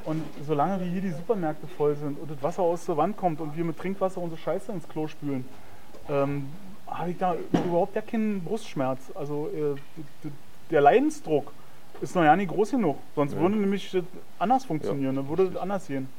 [0.10, 3.40] Und solange wie hier die Supermärkte voll sind und das Wasser aus der Wand kommt
[3.42, 5.46] und wir mit Trinkwasser unsere Scheiße ins Klo spülen,
[6.10, 6.48] ähm,
[6.88, 9.12] habe ich da überhaupt ja keinen Brustschmerz.
[9.14, 10.28] Also äh,
[10.72, 11.54] der Leidensdruck
[12.02, 12.98] ist noch ja nicht groß genug.
[13.16, 13.40] Sonst Ja.
[13.40, 14.04] würde nämlich das
[14.40, 16.10] anders funktionieren, dann würde das anders gehen.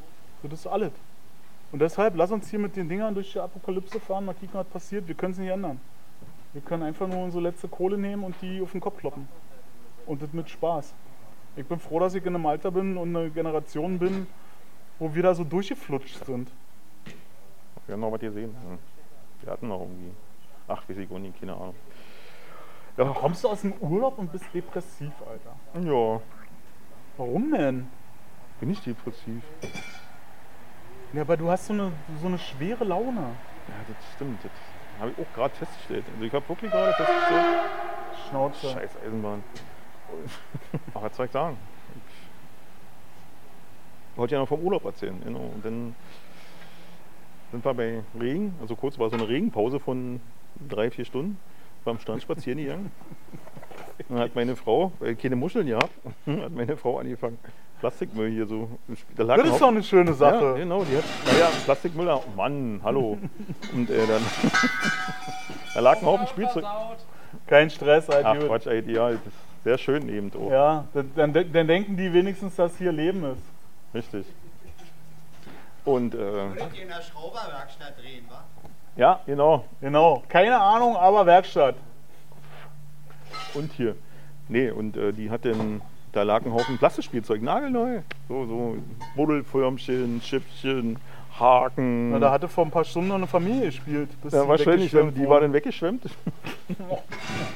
[0.44, 0.92] Das ist alles.
[1.72, 4.68] Und deshalb lass uns hier mit den Dingern durch die Apokalypse fahren, mal kicken, was
[4.68, 5.08] passiert.
[5.08, 5.80] Wir können es nicht ändern.
[6.52, 9.26] Wir können einfach nur unsere letzte Kohle nehmen und die auf den Kopf kloppen.
[10.06, 10.94] Und das mit Spaß.
[11.56, 14.26] Ich bin froh, dass ich in einem Alter bin und eine Generation bin,
[14.98, 16.50] wo wir da so durchgeflutscht sind.
[17.86, 18.54] Wir haben noch was gesehen.
[18.54, 18.78] Ja.
[19.42, 20.12] Wir hatten noch irgendwie.
[20.68, 21.74] Ach, auch nicht, keine Ahnung.
[22.96, 25.86] Ja, Kommst du aus dem Urlaub und bist depressiv, Alter?
[25.88, 26.20] ja,
[27.16, 27.88] Warum denn?
[28.60, 29.42] bin ich depressiv.
[31.12, 33.20] Ja, aber du hast so eine, so eine schwere Laune.
[33.20, 34.38] Ja, das stimmt.
[34.44, 34.52] Das
[35.00, 36.04] habe ich auch gerade festgestellt.
[36.12, 37.46] Also ich habe wirklich gerade festgestellt.
[38.28, 38.68] Schnauze.
[38.70, 39.42] Scheiß Eisenbahn.
[40.94, 41.56] Aber was soll ich sagen?
[44.12, 45.20] Ich wollte ja noch vom Urlaub erzählen.
[45.24, 45.50] Genau.
[45.54, 45.94] Und dann
[47.50, 50.20] sind wir bei Regen, also kurz war so eine Regenpause von
[50.68, 51.38] drei, vier Stunden
[51.84, 52.92] beim Strand spazieren gegangen.
[54.08, 55.90] Dann hat meine Frau, weil keine Muscheln gehabt,
[56.26, 57.38] hat meine Frau angefangen,
[57.80, 58.68] Plastikmüll hier so.
[59.16, 60.54] Da lag Das ist doch eine schöne ja, Sache.
[60.56, 63.18] genau, die hat, naja, Plastikmüll, oh Mann, hallo.
[63.72, 64.22] Und äh, dann,
[65.74, 66.64] da lag ein Haufen Spielzeug.
[67.46, 68.38] Kein Stress, halt Ach.
[68.38, 69.20] Quatsch, ey, ja, das
[69.64, 70.50] sehr schön eben auch.
[70.50, 73.42] Ja, dann, dann, dann denken die wenigstens, dass hier Leben ist.
[73.94, 74.26] Richtig.
[75.84, 78.44] Und äh, Könnt ihr in der Schrauberwerkstatt drehen, wa?
[78.96, 79.64] ja, genau.
[79.80, 80.22] Genau.
[80.28, 81.76] Keine Ahnung, aber Werkstatt.
[83.54, 83.96] Und hier.
[84.48, 85.80] Nee, und äh, die hat dann,
[86.12, 88.00] da lag ein Haufen Plastikspielzeug, nagelneu.
[88.28, 88.76] So, so
[89.16, 90.98] Buddelförmchen, Schippchen,
[91.38, 92.10] Haken.
[92.10, 94.10] Na, da hatte vor ein paar Stunden noch eine Familie gespielt.
[94.22, 96.04] bis ja, wahrscheinlich, die war dann weggeschwemmt.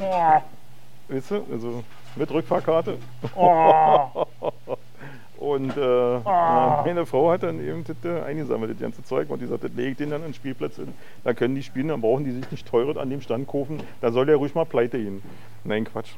[1.08, 1.84] weißt du, also
[2.16, 2.96] mit Rückfahrkarte.
[3.36, 4.24] Oh,
[5.38, 5.80] Und äh,
[6.24, 6.82] Ah.
[6.86, 9.28] meine Frau hat dann eben das äh, eingesammelt, das ganze Zeug.
[9.28, 10.94] Und die sagt, das lege ich denen dann an den Spielplatz hin.
[11.22, 13.82] Da können die spielen, dann brauchen die sich nicht teures an dem Stand kaufen.
[14.00, 15.22] Da soll der ruhig mal pleite gehen.
[15.64, 16.12] Nein, Quatsch.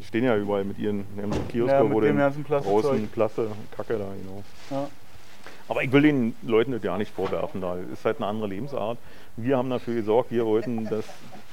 [0.00, 2.42] Die stehen ja überall mit ihren, die haben so Kioske, Ja, mit dem dann ganzen
[2.42, 2.82] Plastikzeug.
[2.82, 4.42] draußen Plaste, Kacke da, genau.
[4.70, 4.88] ja.
[5.68, 7.60] Aber ich will den Leuten das ja nicht vorwerfen.
[7.60, 8.98] Da ist halt eine andere Lebensart.
[9.36, 11.04] Wir haben dafür gesorgt, wir wollten, dass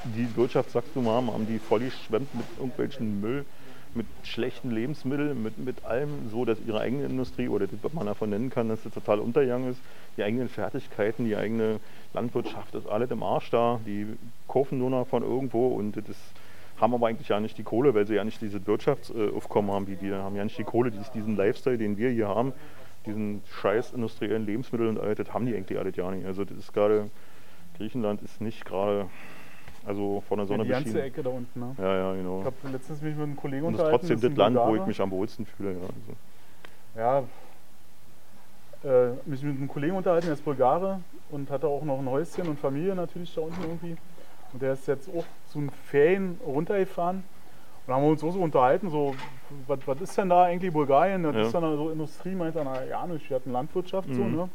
[0.03, 3.45] die Wirtschaftswachstum haben, haben die voll geschwemmt mit irgendwelchen Müll,
[3.95, 8.05] mit schlechten Lebensmitteln, mit, mit allem, so dass ihre eigene Industrie oder das, was man
[8.05, 9.81] davon nennen kann, dass das total untergegangen ist.
[10.15, 11.79] Die eigenen Fertigkeiten, die eigene
[12.13, 13.79] Landwirtschaft ist alles im Arsch da.
[13.85, 14.05] Die
[14.47, 16.17] kaufen nur noch von irgendwo und das
[16.79, 19.99] haben aber eigentlich ja nicht die Kohle, weil sie ja nicht diese Wirtschaftsaufkommen haben wie
[20.01, 20.17] wir.
[20.17, 22.53] Haben ja nicht die Kohle, diesen Lifestyle, den wir hier haben,
[23.05, 26.25] diesen scheiß industriellen Lebensmittel und all das haben die eigentlich alles ja nicht.
[26.25, 27.09] Also das ist gerade,
[27.81, 29.07] Griechenland ist nicht gerade,
[29.87, 31.07] also von der Sonne Die ganze beschienen.
[31.07, 31.75] Ecke da unten, ne?
[31.79, 32.39] Ja, ja, genau.
[32.41, 33.99] Ich habe letztens mich mit einem Kollegen Und das unterhalten.
[34.07, 34.77] trotzdem ist das ein Land, wo Bulgare.
[34.81, 35.71] ich mich am wohlsten fühle.
[35.73, 37.23] Ja, also.
[38.83, 40.99] Ja, äh, mich mit einem Kollegen unterhalten, der ist Bulgare
[41.31, 43.95] und hatte auch noch ein Häuschen und Familie natürlich da unten irgendwie.
[44.53, 47.17] Und der ist jetzt auch zu den Ferien runtergefahren.
[47.17, 47.23] Und
[47.87, 49.15] da haben wir uns auch so unterhalten, so,
[49.65, 51.23] was, was ist denn da eigentlich Bulgarien?
[51.23, 51.41] Das Ja.
[51.41, 54.35] ist dann so Industrie, meint er, na ja, nicht, wir hatten Landwirtschaft so, Mhm.
[54.35, 54.49] ne?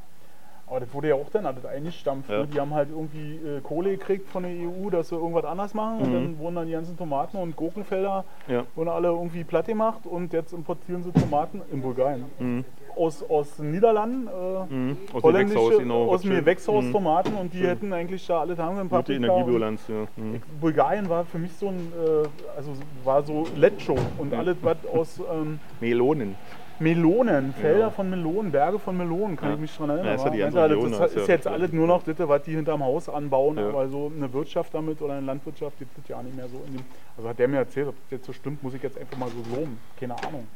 [0.68, 2.28] Aber das wurde ja auch dann alles eingestampft.
[2.28, 2.44] Ja.
[2.44, 6.00] Die haben halt irgendwie äh, Kohle gekriegt von der EU, dass sie irgendwas anders machen.
[6.00, 6.14] Und Mhm.
[6.14, 8.64] dann wurden dann die ganzen Tomaten und Gurkenfelder Ja.
[8.74, 10.00] wurden alle irgendwie platt gemacht.
[10.06, 12.24] Und jetzt importieren sie Tomaten in Bulgarien.
[12.40, 12.64] Mhm.
[12.96, 14.26] Aus, aus den Niederlanden.
[14.26, 14.96] Äh, Mhm.
[15.12, 16.04] Aus holländische, Gewächshaus, genau.
[16.06, 16.30] aus dem.
[16.30, 16.92] Gewächshaus Mhm.
[16.92, 20.06] Tomaten und die hätten eigentlich da alle haben Gute und- Energiebilanz, ja.
[20.16, 20.40] Mhm.
[20.60, 22.26] Bulgarien war für mich so ein, äh,
[22.56, 22.72] also
[23.04, 26.34] war so Lecho und alles was aus ähm, Melonen.
[26.78, 27.90] Melonen, Felder Genau.
[27.90, 29.54] von Melonen, Berge von Melonen, kann Ja.
[29.54, 30.06] ich mich dran erinnern.
[30.08, 32.16] Ja, ist ja die Meinte Region, das das ist, ja- jetzt alles nur noch das,
[32.18, 33.68] was die hinterm Haus anbauen, Ja.
[33.68, 36.62] aber so eine Wirtschaft damit oder eine Landwirtschaft gibt es ja nicht mehr so.
[36.66, 36.84] In dem,
[37.16, 39.28] also hat der mir erzählt, ob das jetzt so stimmt, muss ich jetzt einfach mal
[39.30, 39.78] so loben.
[39.98, 40.46] Keine Ahnung.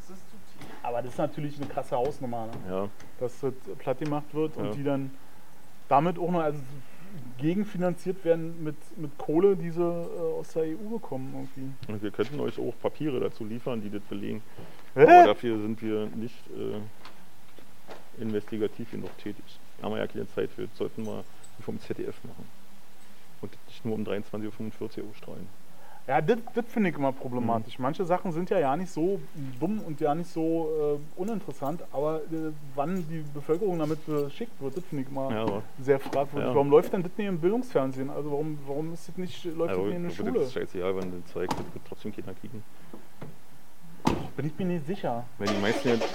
[0.82, 2.70] Aber das ist natürlich eine krasse Hausnummer, ne?
[2.70, 2.88] Ja.
[3.18, 4.62] dass das platt gemacht wird Ja.
[4.62, 5.10] und die dann
[5.88, 6.58] damit auch noch also
[7.38, 11.92] gegenfinanziert werden mit, mit Kohle, die sie äh, aus der EU bekommen irgendwie.
[11.92, 14.42] Und wir könnten euch auch Papiere dazu liefern, die das belegen.
[14.94, 15.02] Hä?
[15.02, 19.44] Aber dafür sind wir nicht äh, investigativ genug tätig.
[19.78, 20.66] Da haben wir ja keine Zeit für.
[20.66, 21.24] Das sollten wir
[21.60, 22.46] vom ZDF machen.
[23.40, 25.48] Und nicht nur um 23.45 Uhr ausstrahlen.
[26.10, 27.78] Ja, das, das finde ich immer problematisch.
[27.78, 27.84] Mhm.
[27.84, 29.20] Manche Sachen sind ja ja nicht so
[29.60, 34.76] dumm und ja nicht so äh, uninteressant, aber äh, wann die Bevölkerung damit beschickt wird,
[34.76, 36.48] das finde ich immer Ja, sehr fragwürdig.
[36.48, 36.54] Ja.
[36.56, 38.10] Warum läuft denn das nicht im Bildungsfernsehen?
[38.10, 40.40] Also warum, warum ist das nicht, läuft also, das nicht in der das Schule?
[40.40, 42.64] ist scheißegal, wenn das zeigt, das wird trotzdem keiner kriegen.
[44.36, 45.22] Bin ich mir nicht sicher.
[45.38, 46.08] Wenn die meisten jetzt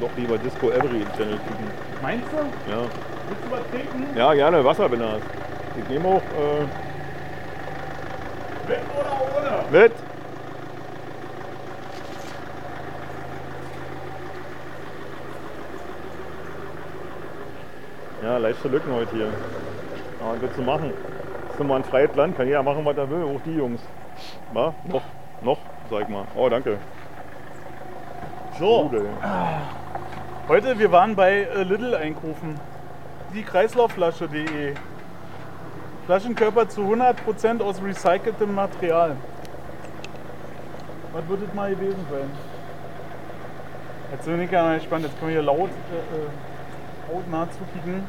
[0.00, 1.68] doch lieber Disco Every Channel kriegen.
[2.00, 2.70] Meinst du?
[2.70, 4.16] Ja, Willst du was trinken?
[4.16, 5.22] ja gerne, Wasser, wenn du hast.
[5.76, 6.93] Ich nehme auch äh,
[8.68, 9.70] Mit oder ohne?
[9.70, 9.92] mit.
[18.22, 19.28] Ja, leichte Lücken heute hier.
[20.20, 20.92] Aber was willst du machen?
[21.42, 23.54] Das ist nun mal ein freies Land, kann jeder machen, was er will, auch die
[23.54, 23.82] Jungs.
[24.52, 24.72] Wa?
[24.84, 25.02] Noch,
[25.42, 25.58] noch,
[25.90, 26.24] sag ich mal.
[26.34, 26.78] Oh, danke.
[28.58, 29.06] So, Rudel.
[30.48, 32.58] heute wir waren bei äh, Lidl einkaufen.
[33.34, 34.74] Die Kreislaufflasche.de.
[36.06, 39.16] Flaschenkörper zu 100% aus recyceltem Material.
[41.14, 42.30] Was wird das mal gewesen sein?
[44.12, 45.04] Jetzt bin ich ja mal gespannt.
[45.06, 48.06] Jetzt können wir hier laut, äh, äh, hautnah zukicken.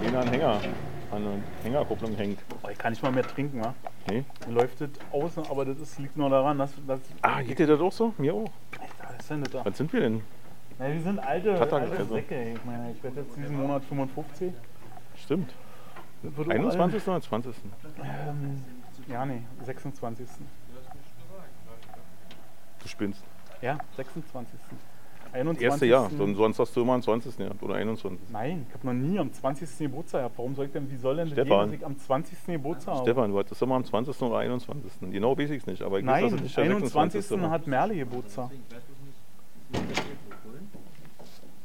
[0.00, 0.60] Den an Hänger,
[1.10, 1.30] an einer
[1.64, 2.38] Hängerkupplung hängt.
[2.62, 3.74] Oh, ich kann nicht mal mehr trinken, wa?
[4.08, 4.24] Nee.
[4.48, 6.70] Läuft das außen, aber das ist, liegt nur daran, dass.
[6.86, 8.14] dass Ah, geht dir das auch so?
[8.18, 8.50] Mir auch.
[9.18, 9.64] Ist denn das da?
[9.64, 10.22] Was sind wir denn?
[10.78, 12.14] Ja, wir sind alte, alte also.
[12.14, 12.52] Säcke.
[12.54, 14.52] Ich meine, ich werde jetzt diesen Monat 55.
[15.16, 15.52] Stimmt.
[16.22, 17.08] Das wird auch 21.
[17.08, 17.54] oder 20.
[17.54, 17.94] alt.
[18.28, 18.64] Ähm,
[19.08, 20.26] ja, nee, 26.
[22.82, 23.22] Du spinnst.
[23.62, 24.58] Ja, 26.
[25.24, 25.62] Das 21.
[25.64, 26.10] erste Jahr.
[26.10, 27.36] Son- Sonst hast du immer am 20.
[27.36, 28.18] gehabt oder 21.
[28.30, 29.78] Nein, ich habe noch nie am 20.
[29.78, 30.38] Geburtstag gehabt.
[30.38, 31.70] Warum soll ich denn, wie soll denn das Stefan.
[31.70, 32.46] gehen, dass ich am 20.
[32.46, 33.04] Geburtstag habe?
[33.04, 34.22] Stefan, du hattest immer am 20.
[34.22, 34.92] oder 21.
[35.12, 37.12] Genau weiß ich es nicht, aber ich weiß, dass Nein, es nicht der 21.
[37.12, 37.42] 26.
[37.42, 37.50] war.
[37.50, 38.50] hat Merle Geburtstag.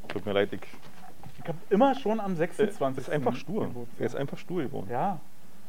[0.07, 0.61] Tut mir leid, ich,
[1.41, 3.03] Ich habe immer schon am äh, 26.
[3.07, 3.65] ist einfach stur.
[3.67, 3.99] Geburtstag.
[3.99, 4.87] Er ist einfach stur geworden.
[4.89, 5.19] Ja.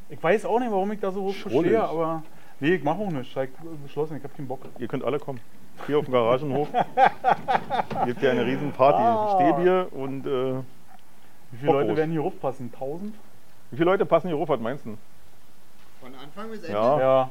[0.09, 2.22] Ich weiß auch nicht, warum ich da so hoch stehe, aber.
[2.59, 3.31] Nee, ich mache auch nichts.
[3.31, 3.48] Ich hab
[3.83, 4.61] beschlossen, ich habe keinen Bock.
[4.79, 5.40] Ihr könnt alle kommen.
[5.87, 6.68] Hier auf dem Garagenhof.
[8.05, 8.98] Gibt ja eine riesen Party.
[9.03, 9.37] Ah.
[9.37, 10.55] Stehbier und äh,
[11.53, 12.70] Wie viele Leute werden hier hochpassen?
[12.72, 13.14] 1000?
[13.70, 14.48] wie viele Leute passen hier hoch?
[14.48, 14.96] Was meinst du?
[16.00, 16.72] Von Anfang bis Ende?
[16.72, 17.00] Ja.
[17.00, 17.31] Ja.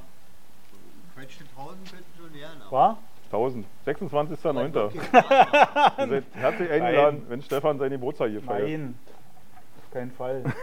[1.15, 2.97] Quetschte 1000 könnten schon aber- War?
[3.31, 3.65] 1000.
[3.85, 4.85] 26.09.
[4.85, 4.99] Okay.
[5.99, 7.25] Ihr seid herzlich eingeladen, Nein.
[7.29, 8.67] wenn Stefan seine Geburtstag hier feiert.
[8.69, 8.95] Nein.
[9.85, 10.43] Auf keinen Fall.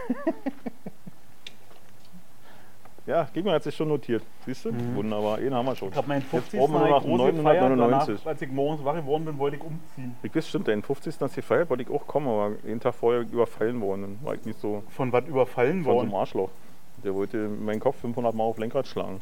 [3.06, 4.24] Ja, Gegner hat sich schon notiert.
[4.44, 4.72] Siehst du?
[4.72, 4.96] Mhm.
[4.96, 5.90] Wunderbar, einen haben wir schon.
[5.90, 6.58] Ich habe meinen Jetzt 50.
[6.58, 7.62] brauchen wir nur noch groß gefeiert.
[7.62, 8.26] Danach, 999.
[8.26, 10.16] als ich morgens wach geworden bin, wollte ich umziehen.
[10.24, 11.14] Ich weiß, stimmt, deinen 50.
[11.20, 14.02] hast du gefeiert, wollte ich auch kommen, aber jeden Tag vorher überfallen worden.
[14.02, 16.08] Dann war ich nicht so Von was überfallen von so worden?
[16.08, 16.50] einem Arschloch.
[17.04, 19.20] Der wollte meinen Kopf 500 Mal auf Lenkrad schlagen.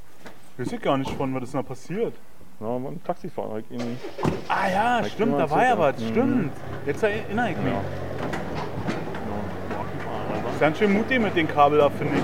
[0.57, 2.15] Weiß ich gar nicht von, was ist denn da passiert.
[2.61, 3.59] Ja, war ein Taxifahrer.
[3.59, 3.99] Ich ihn,
[4.49, 6.09] Ah ja, ich stimmt, da war ja was, ja.
[6.09, 6.53] stimmt.
[6.87, 7.73] Jetzt erinnere ich mich.
[7.73, 7.81] ja.
[10.51, 12.23] Ist ganz schön mutig mit den Kabel da, finde ich.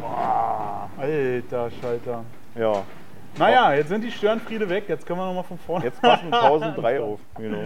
[0.00, 2.24] Boah, alter Schalter.
[2.54, 2.82] ja.
[3.38, 5.84] Naja, jetzt sind die Störenfriede weg, jetzt können wir nochmal von vorne.
[5.84, 7.20] Jetzt passen 1003 auf.
[7.36, 7.58] Genau.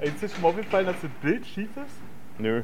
[0.00, 1.94] Ist dir schon mal aufgefallen, dass das Bild schief ist?
[2.38, 2.62] Nö.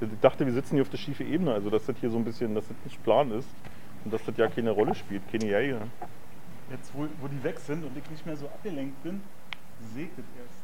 [0.00, 2.24] Ich dachte, wir sitzen hier auf der schiefe Ebene, also dass das hier so ein
[2.24, 3.48] bisschen, dass das nicht plan ist
[4.04, 5.78] und dass das ja keine Rolle spielt, keine Jäger.
[6.70, 9.20] Jetzt, wo, wo die weg sind und ich nicht mehr so abgelenkt bin,
[9.80, 10.60] das erst.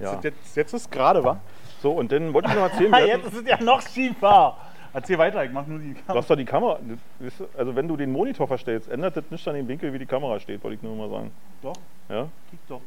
[0.00, 0.20] Ja.
[0.22, 1.40] Jetzt, jetzt ist gerade, wa?
[1.80, 4.56] So, und dann wollte ich noch erzählen, jetzt ist es ja noch schiefer.
[4.94, 6.18] Erzähl weiter, ich mach nur die du Kamera.
[6.18, 9.54] hast doch die Kamera, du, also wenn du den Monitor verstellst, ändert das nicht an
[9.54, 11.30] dem Winkel, wie die Kamera steht, wollte ich nur mal sagen.
[11.62, 11.76] Doch,
[12.08, 12.28] Ja?
[12.50, 12.80] kick doch.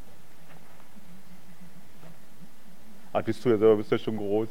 [3.12, 4.49] Ah, bist du ja selber, bist ja schon groß.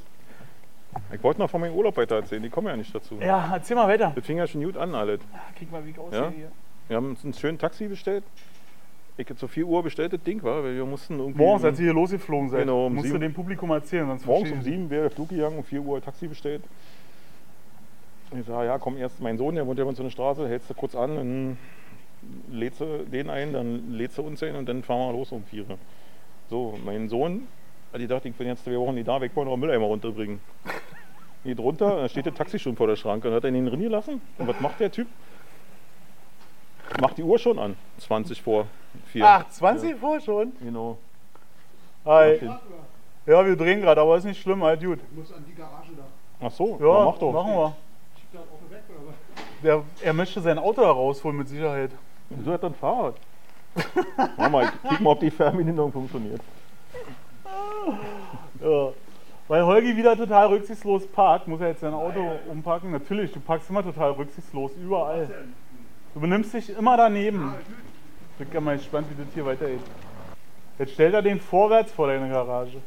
[1.12, 3.16] Ich wollte noch von meinem Urlaub weiter erzählen, die kommen ja nicht dazu.
[3.20, 4.12] Ja, erzähl mal weiter.
[4.14, 5.20] Das fing ja schon gut an, alles.
[5.58, 6.30] Kick mal, wie ich aussehe Ja?
[6.30, 6.52] hier.
[6.88, 8.24] Wir haben uns ein schönes Taxi bestellt.
[9.16, 11.38] Ich habe zu 4 Uhr bestellt, das Ding war, weil wir mussten irgendwie.
[11.38, 14.26] Morgens, als ihr hier losgeflogen seid, Genau, um musst du sieben- dem Publikum erzählen, sonst
[14.26, 16.62] Morgens um verstehen die- 7 wäre der Flug gegangen, um 4 Uhr Taxi bestellt.
[18.36, 20.48] Ich sage, ja, komm erst mein Sohn, der wohnt ja bei uns in der Straße,
[20.48, 21.58] hältst du kurz an, dann
[22.50, 25.44] lädst du den ein, dann lädst du uns ein und dann fahren wir los um
[25.44, 25.78] 4 Uhr.
[26.50, 27.46] So, mein Sohn
[27.94, 30.40] hat gedacht, ich bin jetzt zwei Wochen nicht da, weg wollen noch einen Mülleimer runterbringen.
[31.44, 33.80] Geht runter, da steht der Taxi schon vor der Schranke und hat er ihn drin
[33.80, 34.20] gelassen.
[34.38, 35.06] Und was macht der Typ?
[37.00, 38.66] Macht die Uhr schon an, 20 vor
[39.06, 39.24] 4.
[39.24, 40.52] Ach, 20 vor schon?
[40.60, 40.98] Genau.
[42.04, 42.40] Hi.
[43.26, 44.98] Ja, wir drehen gerade, aber ist nicht schlimm, halt gut.
[45.10, 46.04] Ich muss an die Garage da.
[46.46, 47.32] Ach so, Ja, ja, mach doch.
[47.32, 47.76] machen wir.
[49.62, 51.90] Der, er möchte sein Auto herausholen mit Sicherheit.
[52.28, 53.14] Wieso hat er ein Fahrrad?
[54.36, 56.40] Mach mal, kick mal, ob die Fernbedienung funktioniert.
[58.60, 58.92] Ja.
[59.46, 62.90] Weil Holgi wieder total rücksichtslos parkt, muss er jetzt sein Auto umparken.
[62.90, 65.28] Natürlich, du parkst immer total rücksichtslos, überall.
[66.14, 67.54] Du benimmst dich immer daneben.
[68.38, 69.80] Ich bin mal gespannt, wie das hier weitergeht.
[70.78, 72.80] Jetzt stellt er den vorwärts vor deine Garage.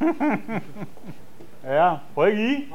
[1.64, 2.68] ja, Holgi.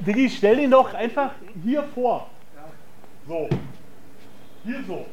[0.00, 1.32] Diggi, stell den doch einfach
[1.64, 2.28] hier vor.
[3.26, 3.48] So.
[4.64, 5.06] Hier so.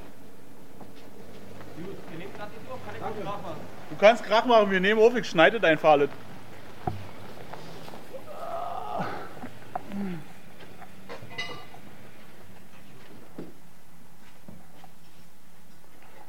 [3.89, 6.09] Du kannst Krach machen, wir nehmen auf, ich schneide dein Fahrrad.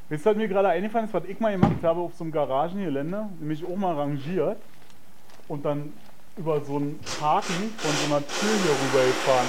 [0.08, 2.32] Wisst ihr, was mir gerade eingefallen ist, was ich mal gemacht habe auf so einem
[2.32, 4.58] Garagengelände, nämlich auch mal rangiert
[5.48, 5.92] und dann
[6.36, 9.46] über so einen Haken von so einer Tür hier rübergefahren.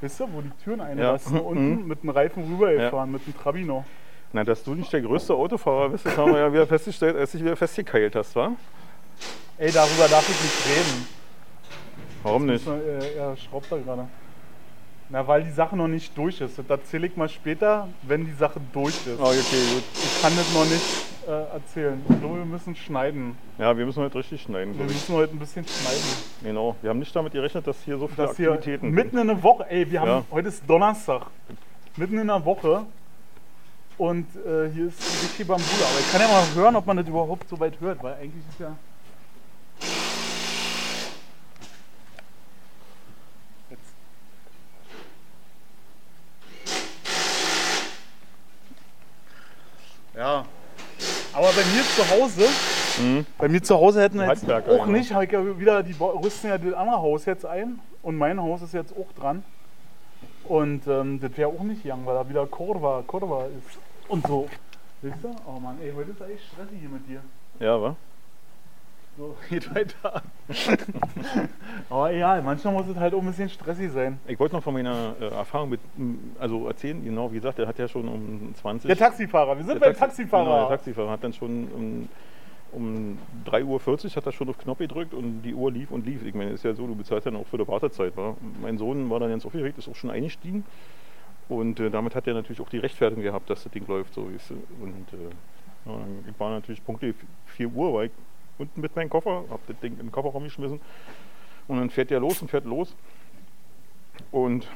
[0.00, 1.42] Wisst ihr, wo die Türen einlassen, Ja.
[1.42, 1.88] unten Mhm.
[1.88, 3.84] mit dem Reifen rübergefahren, mit dem Trabino.
[4.34, 7.30] Na, dass du nicht der größte Autofahrer bist, das haben wir ja wieder festgestellt, als
[7.30, 8.50] du dich wieder festgekeilt hast, wa?
[9.58, 11.06] Ey, darüber darf ich nicht reden.
[12.24, 12.66] Warum nicht?
[12.66, 14.08] Er, er schraubt da gerade.
[15.08, 16.58] Na, weil die Sache noch nicht durch ist.
[16.58, 19.20] Das erzähle ich mal später, wenn die Sache durch ist.
[19.20, 19.84] Oh, okay, gut.
[19.94, 20.82] Ich kann das noch nicht
[21.28, 22.02] äh, erzählen.
[22.08, 23.38] Ich glaube, wir müssen schneiden.
[23.58, 26.02] Ja, wir müssen heute richtig schneiden, Wir müssen heute ein bisschen schneiden.
[26.42, 26.74] Genau.
[26.82, 29.40] Wir haben nicht damit gerechnet, dass hier so viele Das hier Aktivitäten mitten in der
[29.44, 30.24] Woche, ey, wir haben, Ja.
[30.32, 31.26] heute ist Donnerstag.
[31.96, 32.84] Mitten in der Woche.
[33.96, 35.86] Und äh, hier ist richtig Bambula.
[35.90, 38.42] Aber ich kann ja mal hören, ob man das überhaupt so weit hört, weil eigentlich
[38.50, 38.76] ist ja.
[43.70, 43.94] Jetzt.
[50.16, 50.44] Ja.
[51.32, 52.48] Aber bei mir zu Hause,
[53.00, 53.26] Mhm.
[53.38, 56.74] bei mir zu Hause hätten wir jetzt auch nicht, ja wieder, die rüsten ja das
[56.74, 59.42] andere Haus jetzt ein und mein Haus ist jetzt auch dran.
[60.48, 63.78] Und ähm, das wäre auch nicht gegangen, weil da wieder Kurva, Kurva ist.
[64.08, 64.48] Und so.
[65.02, 65.34] Siehst du?
[65.46, 67.20] Oh Mann, ey, heute ist echt stressig hier mit dir.
[67.60, 67.96] Ja, wa?
[69.16, 70.22] So, geht weiter.
[71.90, 74.18] Aber egal, manchmal muss es halt auch ein bisschen stressig sein.
[74.26, 75.80] Ich wollte noch von meiner äh, Erfahrung mit,
[76.38, 79.78] also erzählen, genau, wie gesagt, der hat ja schon um 20 Der Taxifahrer, wir sind
[79.80, 80.44] beim Taxi- Taxifahrer.
[80.44, 82.08] Genau, der Taxifahrer hat dann schon um,
[82.74, 86.24] um 3.40 Uhr hat er schon auf Knopf gedrückt und die Uhr lief und lief.
[86.24, 88.16] Ich meine, ist ja so, du bezahlst dann auch für die Wartezeit.
[88.16, 88.36] Wa?
[88.60, 90.64] Mein Sohn war dann ganz aufgeregt, ist auch schon eingestiegen.
[91.48, 94.14] Und äh, damit hat er natürlich auch die Rechtfertigung gehabt, dass das Ding läuft.
[94.14, 94.22] So.
[94.22, 97.14] Und äh, ja, ich war natürlich pünktlich
[97.46, 98.12] 4 Uhr, war ich
[98.58, 100.80] unten mit meinem Koffer, hab das Ding in den Kofferraum geschmissen.
[101.68, 102.94] Und dann fährt der los und fährt los.
[104.30, 104.68] Und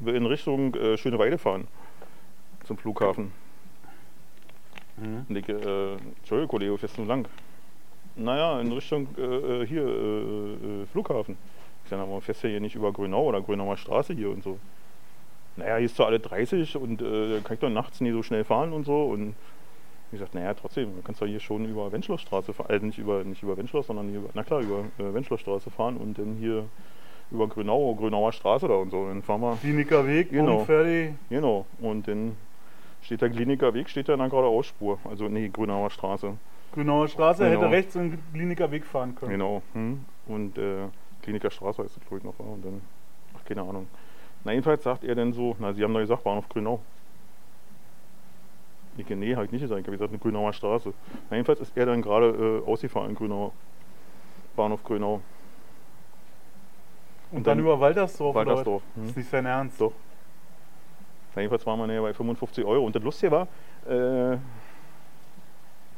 [0.00, 1.66] will in Richtung äh, Schöneweide fahren.
[2.64, 3.32] Zum Flughafen.
[5.28, 7.26] Und ich, äh, Entschuldigung, Kollege, fährst du lang?
[8.16, 11.36] Naja, in Richtung äh, äh, hier, äh, äh, Flughafen.
[11.84, 14.58] Ich sage, aber fährst du hier nicht über Grünau oder Grünauer Straße hier und so?
[15.56, 18.44] Naja, hier ist zwar alle 30 und äh, kann ich doch nachts nie so schnell
[18.44, 19.04] fahren und so.
[19.04, 19.34] Und
[20.12, 23.24] ich sagte, naja, trotzdem, du kannst doch hier schon über Wenschlossstraße fahren, also nicht über,
[23.24, 26.64] nicht über Wenschloss, sondern hier über, na klar, über äh, Wenschlossstraße fahren und dann hier
[27.30, 29.06] über Grünau, Grünauer Straße da und so.
[29.06, 30.64] Dann fahren wir, Kliniker Weg, Genau.
[30.64, 31.14] Fertig.
[31.28, 31.66] genau.
[31.80, 32.36] Und dann
[33.02, 34.98] steht der Kliniker Weg, steht da in der geradeausspur.
[35.04, 36.34] Also nee, Grünauer Straße.
[36.72, 37.62] Grünauer Straße, Genau.
[37.62, 39.32] hätte rechts in Kliniker Weg fahren können.
[39.32, 39.62] Genau.
[39.72, 40.04] Hm.
[40.26, 40.88] Und äh,
[41.22, 42.38] Kliniker Straße heißt das, glaube ich, noch.
[42.38, 42.80] Und dann,
[43.36, 43.86] ach, keine Ahnung.
[44.44, 46.80] Na, jedenfalls sagt er dann so, na, Sie haben doch gesagt, Bahnhof Grünau.
[48.96, 50.92] Ich, nee, habe ich nicht gesagt, ich habe gesagt, eine Grünauer Straße.
[51.30, 53.52] Na, jedenfalls ist er dann gerade äh, ausgefahren in Grünau.
[54.56, 55.20] Bahnhof Grünau.
[57.30, 58.34] Und dann, über Waltersdorf.
[58.34, 58.82] Waltersdorf.
[58.94, 59.06] Hm.
[59.06, 59.80] Ist nicht sein Ernst.
[59.80, 59.92] Doch.
[61.34, 62.84] Na, jedenfalls waren wir näher bei 55 Euro.
[62.84, 63.48] Und das Lustige war,
[63.86, 64.38] äh,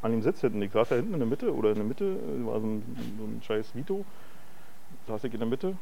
[0.03, 2.05] an dem Sitz hinten, ich saß da hinten in der Mitte, oder in der Mitte,
[2.05, 2.83] äh, war so ein,
[3.19, 4.05] so ein scheiß Vito,
[5.07, 5.77] saß ich in der Mitte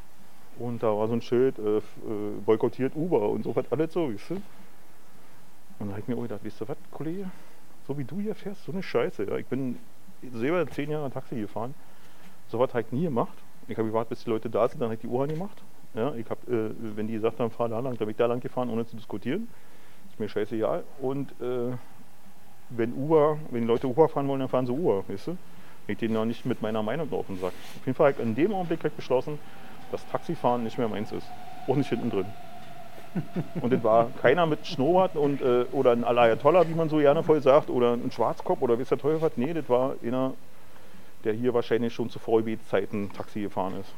[0.57, 1.81] und da war so ein Schild, äh, äh,
[2.45, 4.41] boykottiert Uber und so was alles so, weißt du.
[5.79, 7.31] Und da habe ich mir auch gedacht, weißt du was, Kollege,
[7.87, 9.23] so wie du hier fährst, so eine Scheiße.
[9.23, 9.37] Ja.
[9.37, 9.79] Ich bin
[10.33, 11.73] selber zehn Jahre Taxi gefahren,
[12.49, 13.37] so was habe ich nie gemacht.
[13.67, 15.63] Ich habe gewartet, bis die Leute da sind, dann habe ich die Uhr angemacht.
[15.95, 18.27] Ja, ich habe, äh, wenn die gesagt haben, fahr da lang, dann bin ich da
[18.27, 19.47] lang gefahren, ohne zu diskutieren.
[20.11, 20.83] Ist mir scheißegal.
[21.01, 21.71] Und äh,
[22.69, 25.37] wenn Uber, wenn die Leute Uber fahren wollen, dann fahren sie Uber, weißt du?
[25.87, 27.53] Ich denen noch nicht mit meiner Meinung auf den Sack.
[27.79, 29.39] Auf jeden Fall habe ich in dem Augenblick hab ich beschlossen,
[29.91, 31.27] dass Taxifahren nicht mehr meins ist.
[31.67, 32.25] Auch nicht hinten drin.
[33.61, 37.23] Und es war keiner mit Schnurrbart und, äh, oder ein Alayatoller, wie man so gerne
[37.23, 39.35] voll sagt, oder ein Schwarzkopf oder wie es der Teufel hat.
[39.37, 40.33] Nee, das war einer,
[41.23, 43.91] der hier wahrscheinlich schon zu VEB-Zeiten Taxi gefahren ist.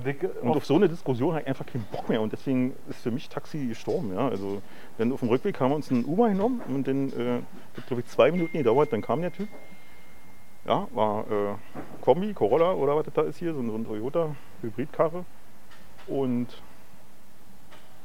[0.00, 2.20] Dick, Und auf, so eine Diskussion habe ich einfach keinen Bock mehr.
[2.20, 4.14] Und deswegen ist für mich Taxi gestorben.
[4.14, 4.28] Ja?
[4.28, 4.62] Also,
[4.98, 7.40] dann auf dem Rückweg haben wir uns einen Uber genommen und dann, äh,
[7.76, 9.48] hat glaube ich zwei Minuten gedauert, dann kam der Typ.
[10.66, 11.54] Ja, war äh,
[12.00, 15.24] Kombi, Corolla oder was das da ist hier, so ein, so ein Toyota Hybridkarre.
[16.06, 16.46] Und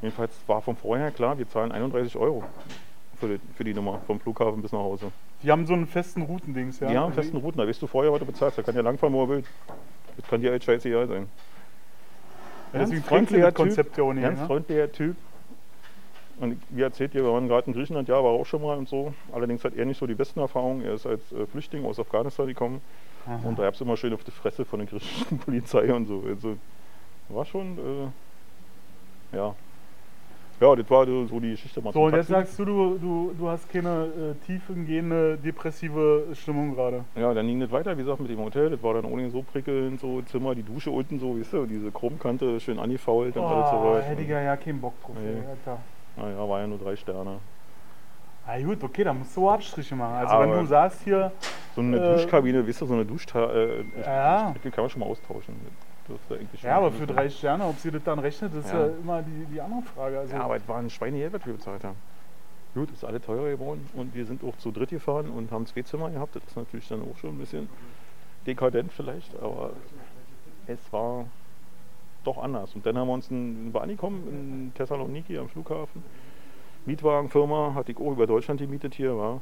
[0.02, 2.44] jedenfalls war von vorher klar, wir zahlen 31 Euro
[3.20, 5.12] für die, für die Nummer vom Flughafen bis nach Hause.
[5.42, 6.90] die haben so einen festen Routendings, ja.
[6.90, 8.58] Die haben festen Routen, da weißt du vorher, was du bezahlst.
[8.58, 9.44] Da kann ja langfahren, wo er will.
[10.18, 11.30] Das kann dir halt scheißegal sein.
[12.74, 14.24] Ja, deswegen freundlicher Konzept ja nicht.
[14.24, 15.16] Ganz freundlicher Typ.
[16.40, 18.88] Und wie erzählt ihr, wir waren gerade in Griechenland, ja, war auch schon mal und
[18.88, 19.14] so.
[19.34, 20.86] Allerdings hat er nicht so die besten Erfahrungen.
[20.86, 22.82] Er ist als äh, Flüchtling aus Afghanistan gekommen.
[23.26, 23.42] Aha.
[23.44, 26.24] Und da gab es immer schön auf die Fresse von der griechischen Polizei und so.
[26.26, 26.58] Also
[27.28, 27.78] war schon,
[29.34, 29.56] äh, ja.
[30.60, 33.48] Ja, das war so die Geschichte mal So, und jetzt sagst du, du, du, du
[33.48, 37.06] hast keine äh, tiefengehende depressive Stimmung gerade.
[37.16, 38.70] Ja, dann ging das weiter, wie gesagt, mit dem Hotel.
[38.70, 41.92] Das war dann ohne so prickelnd, so Zimmer, die Dusche unten, so, weißt du, diese
[41.92, 44.06] Chromkante schön angefault und alles so Oh, weit.
[44.10, 45.16] hätte ich ja, keinen Bock drauf.
[45.16, 45.48] Nee.
[45.50, 45.80] Alter.
[46.18, 47.38] Naja, war ja nur drei Sterne.
[48.46, 50.16] Ah gut, okay, da musst du Abstriche machen.
[50.16, 51.32] Also Ja, wenn du sagst hier,
[51.76, 54.54] So eine Äh, Duschkabine, weißt du, so eine Duschta äh, Ja.
[54.62, 55.56] kann man schon mal austauschen.
[56.62, 58.94] Ja, aber für drei Sterne, ob sie das dann rechnet, ist ja, Ja.
[59.02, 60.20] immer die, die andere Frage.
[60.20, 61.98] Also, Ja, aber es war ein Schweinegeld, was wir bezahlt haben.
[62.74, 65.82] Gut, ist alle teurer geworden und wir sind auch zu dritt gefahren und haben zwei
[65.82, 66.36] Zimmer gehabt.
[66.36, 67.68] Das ist natürlich dann auch schon ein bisschen
[68.46, 69.72] dekadent vielleicht, aber
[70.68, 71.26] es war
[72.24, 72.76] doch anders.
[72.76, 76.04] Und dann haben wir uns in Bahn gekommen, in Thessaloniki am Flughafen.
[76.86, 79.42] Mietwagenfirma hatte ich auch über Deutschland gemietet hier, war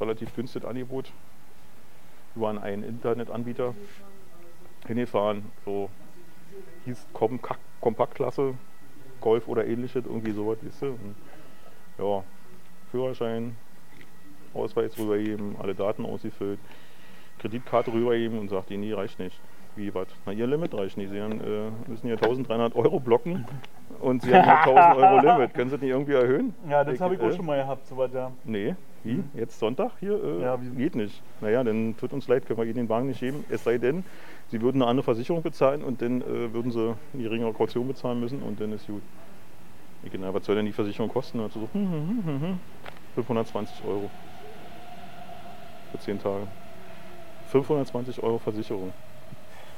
[0.00, 1.12] relativ günstig Angebot.
[2.34, 3.74] Wir waren ein Internetanbieter
[4.86, 5.90] hingefahren, so
[6.84, 7.40] hieß Kom
[7.80, 8.54] Kompaktklasse,
[9.20, 10.86] Golf oder ähnliches, irgendwie sowas, weißt du.
[10.86, 11.14] Und,
[11.98, 12.24] ja,
[12.90, 13.56] Führerschein,
[14.54, 16.58] Ausweis rübergeben, alle Daten ausgefüllt,
[17.38, 19.38] Kreditkarte rübergeben und sagt, nee, reicht nicht.
[19.76, 20.06] Wie was?
[20.24, 21.10] Na, ihr Limit reicht nicht.
[21.10, 23.44] Sie haben, äh, müssen hier 1300 Euro blocken
[24.00, 25.54] und Sie haben nur 1000 Euro Limit.
[25.54, 26.54] Können Sie das nicht irgendwie erhöhen?
[26.68, 28.32] ja, das habe ich auch äh, schon mal gehabt, sowas, ja.
[28.44, 29.22] Nee, wie?
[29.34, 30.22] Jetzt Sonntag hier?
[30.22, 31.22] Äh, Ja, geht nicht.
[31.40, 33.44] Naja, dann tut uns leid, können wir Ihnen den Wagen nicht geben.
[33.48, 34.04] Es sei denn,
[34.48, 38.20] Sie würden eine andere Versicherung bezahlen und dann äh, würden Sie eine geringere Kaution bezahlen
[38.20, 39.02] müssen und dann ist gut.
[40.02, 41.40] Ich genau, was soll denn die Versicherung kosten?
[41.40, 42.60] Also so, hm, hm, hm, hm,
[43.14, 44.10] 520 Euro.
[45.90, 46.46] Für 10 Tage.
[47.46, 48.92] 520 Euro Versicherung.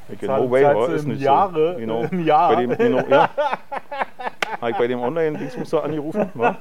[0.08, 1.78] War, du ist nicht Jahre, so.
[1.78, 2.04] Genau.
[2.04, 2.54] im Jahr.
[2.54, 3.30] Bei dem, genau, ja.
[4.60, 6.30] Habe ich bei dem Online-Dingsmuster angerufen.
[6.34, 6.56] wa?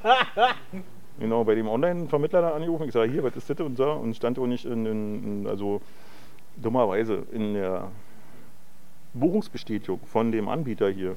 [1.18, 2.84] Genau, bei dem Online-Vermittler da angerufen.
[2.88, 3.90] Ich sage, hier, was ist das und so?
[3.90, 5.80] Und stand auch nicht in, in, in also
[6.56, 7.88] dummerweise in der
[9.14, 11.16] Buchungsbestätigung von dem Anbieter hier,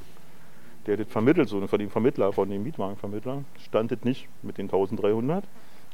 [0.88, 4.68] der das vermittelt, so von dem Vermittler, von dem Mietwagenvermittler, stand das nicht mit den
[4.68, 5.44] 1300.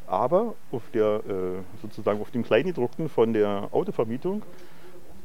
[0.08, 4.44] Aber auf der, äh, sozusagen auf dem Kleingedruckten von der Autovermietung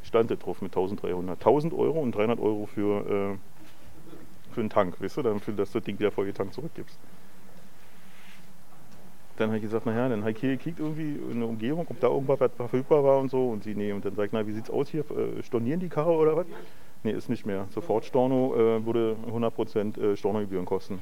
[0.03, 1.39] stand das drauf mit 1300.
[1.39, 5.79] 1000 Euro und 300 Euro für, äh, für einen Tank, weißt du, dafür, dass du
[5.79, 6.99] das Ding wieder voll getankt zurückgibst.
[9.37, 11.99] Dann habe ich gesagt, naja, dann habe ich hier gekickt irgendwie in der Umgebung, ob
[11.99, 13.49] da irgendwas was verfügbar war und so.
[13.49, 15.01] Und sie, nee, und dann sag ich, na, wie sieht's aus hier?
[15.11, 16.47] Äh, Stornieren die Karre oder was?
[17.03, 17.67] Nee, ist nicht mehr.
[17.71, 20.99] Sofort Storno äh, würde 100% äh, Stornogebühren kosten.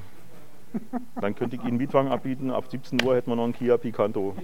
[1.19, 4.35] Dann könnte ich Ihnen Mietwagen abbieten, ab 17 Uhr hätten wir noch einen Kia Picanto.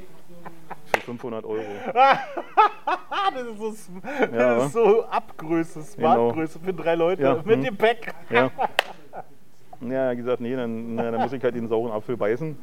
[0.86, 1.62] Für 500 Euro.
[3.34, 4.02] Das ist so, sm-
[4.34, 4.56] Ja.
[4.56, 7.64] das ist so Abgröße, Smartgröße für drei Leute Ja, mit hm.
[7.64, 8.14] Gepäck.
[8.30, 8.52] Ja.
[9.82, 12.58] Ja, wie gesagt, nee, dann, na, dann muss ich halt den sauren Apfel beißen.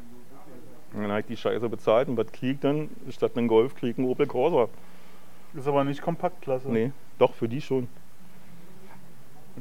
[0.93, 2.89] Und dann habe ich die Scheiße bezahlt und was krieg ich dann?
[3.11, 4.67] Statt einem Golf krieg ich einen Opel Corsa.
[5.53, 6.69] Ist aber nicht Kompaktklasse.
[6.71, 7.87] Nee, doch, für die schon.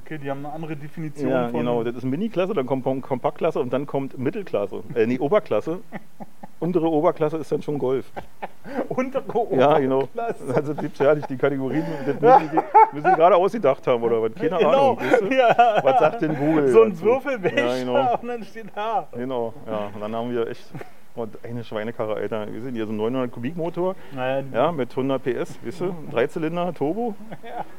[0.00, 1.60] Okay, die haben eine andere Definition Ja, von.
[1.60, 1.84] genau.
[1.84, 4.82] Das ist Mini-Klasse, dann kommt Kom- Kompaktklasse und dann kommt Mittelklasse.
[4.94, 5.80] Äh, nee, Oberklasse.
[6.60, 8.06] Untere Oberklasse ist dann schon Golf.
[8.88, 9.24] Untere
[9.56, 10.02] Ja, genau.
[10.04, 10.54] Oberklasse.
[10.54, 14.32] Also gibt's ja nicht die Kategorien, müssen die, müssen die gerade ausgedacht haben oder was?
[14.34, 14.70] Keine Genau.
[14.94, 14.98] Ahnung.
[15.00, 15.34] Weißt du?
[15.34, 15.80] Ja.
[15.82, 16.68] Was sagt denn Google?
[16.68, 17.00] So ein?
[17.00, 18.14] Würfelbecher Ja, genau.
[18.20, 19.08] und dann steht da.
[19.12, 19.90] Genau, ja.
[19.94, 20.64] Und dann haben wir echt
[21.14, 22.52] und eine Schweinekarre, Alter.
[22.52, 25.94] Wir sind hier so ein 900 Kubik Motor, Naja, ja, mit 100 PS, weißt du?
[26.10, 27.14] Dreizylinder, Turbo.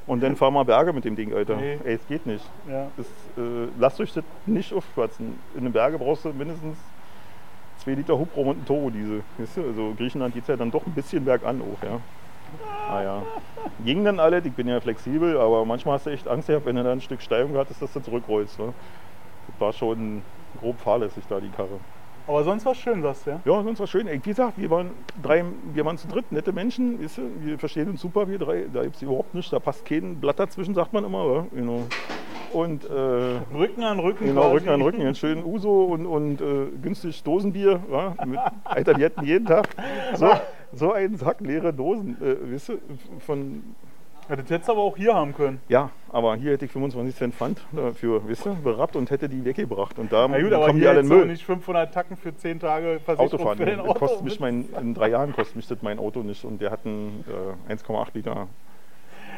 [0.06, 1.56] Und dann fahren wir Berge mit dem Ding, Alter.
[1.56, 1.80] Nee.
[1.84, 2.46] Ey, es geht nicht.
[2.70, 2.88] ja.
[2.96, 3.08] Das,
[3.38, 5.40] äh, lasst euch das nicht aufschwatzen.
[5.56, 6.78] In den Berge brauchst du mindestens
[7.78, 9.24] 2 Liter Hubraum und einen Turbodiesel.
[9.38, 9.64] Weißt du?
[9.64, 12.00] Also Griechenland geht es ja dann doch ein bisschen bergan auch, ja.
[12.88, 13.24] Naja.
[13.84, 16.76] Ging dann alle, ich bin ja flexibel, aber manchmal hast du echt Angst gehabt, wenn
[16.76, 18.60] du da ein Stück Steigung hattest, dass du zurückrollst.
[18.60, 18.74] Ne?
[19.48, 20.22] Das war schon
[20.62, 21.80] grob fahrlässig da, die Karre.
[22.26, 23.39] Aber sonst war schön, sagst du, ja?
[23.43, 24.07] Ja, sonst war schön.
[24.07, 25.43] Ey, Wie gesagt, wir waren, drei,
[25.74, 27.21] wir waren zu dritt, nette Menschen, weißt du?
[27.41, 28.65] wir verstehen uns super, wir drei.
[28.74, 31.26] Da gibt es überhaupt nichts, da passt kein Blatt dazwischen, sagt man immer.
[31.34, 31.45] Ja?
[31.53, 31.84] Genau.
[32.53, 34.26] Und äh, Rücken an Rücken.
[34.28, 34.55] Genau, quasi.
[34.55, 38.39] Rücken an Rücken, einen schönen Uso und, und äh, günstig Dosenbier, ja, mit
[38.78, 39.67] Italienten jeden Tag.
[40.15, 40.30] So,
[40.71, 42.74] so einen Sack leere Dosen, äh, weißt du,
[43.19, 43.63] von,
[44.28, 45.59] Hättest du aber auch hier haben können.
[45.67, 49.43] ja, aber hier hätte ich 25 Cent Pfand dafür, weißt du, berappt und hätte die
[49.43, 49.99] weggebracht.
[49.99, 51.26] Und da Na gut, aber kommen die alle in Müll.
[51.26, 53.93] nicht 500 Tacken für 10 Tage Autofahren, für Auto.
[53.93, 56.86] kostet mich mein, in drei Jahren kostet mich das mein Auto nicht und der hat
[56.86, 57.26] einen
[57.67, 58.47] äh, 1,8 Liter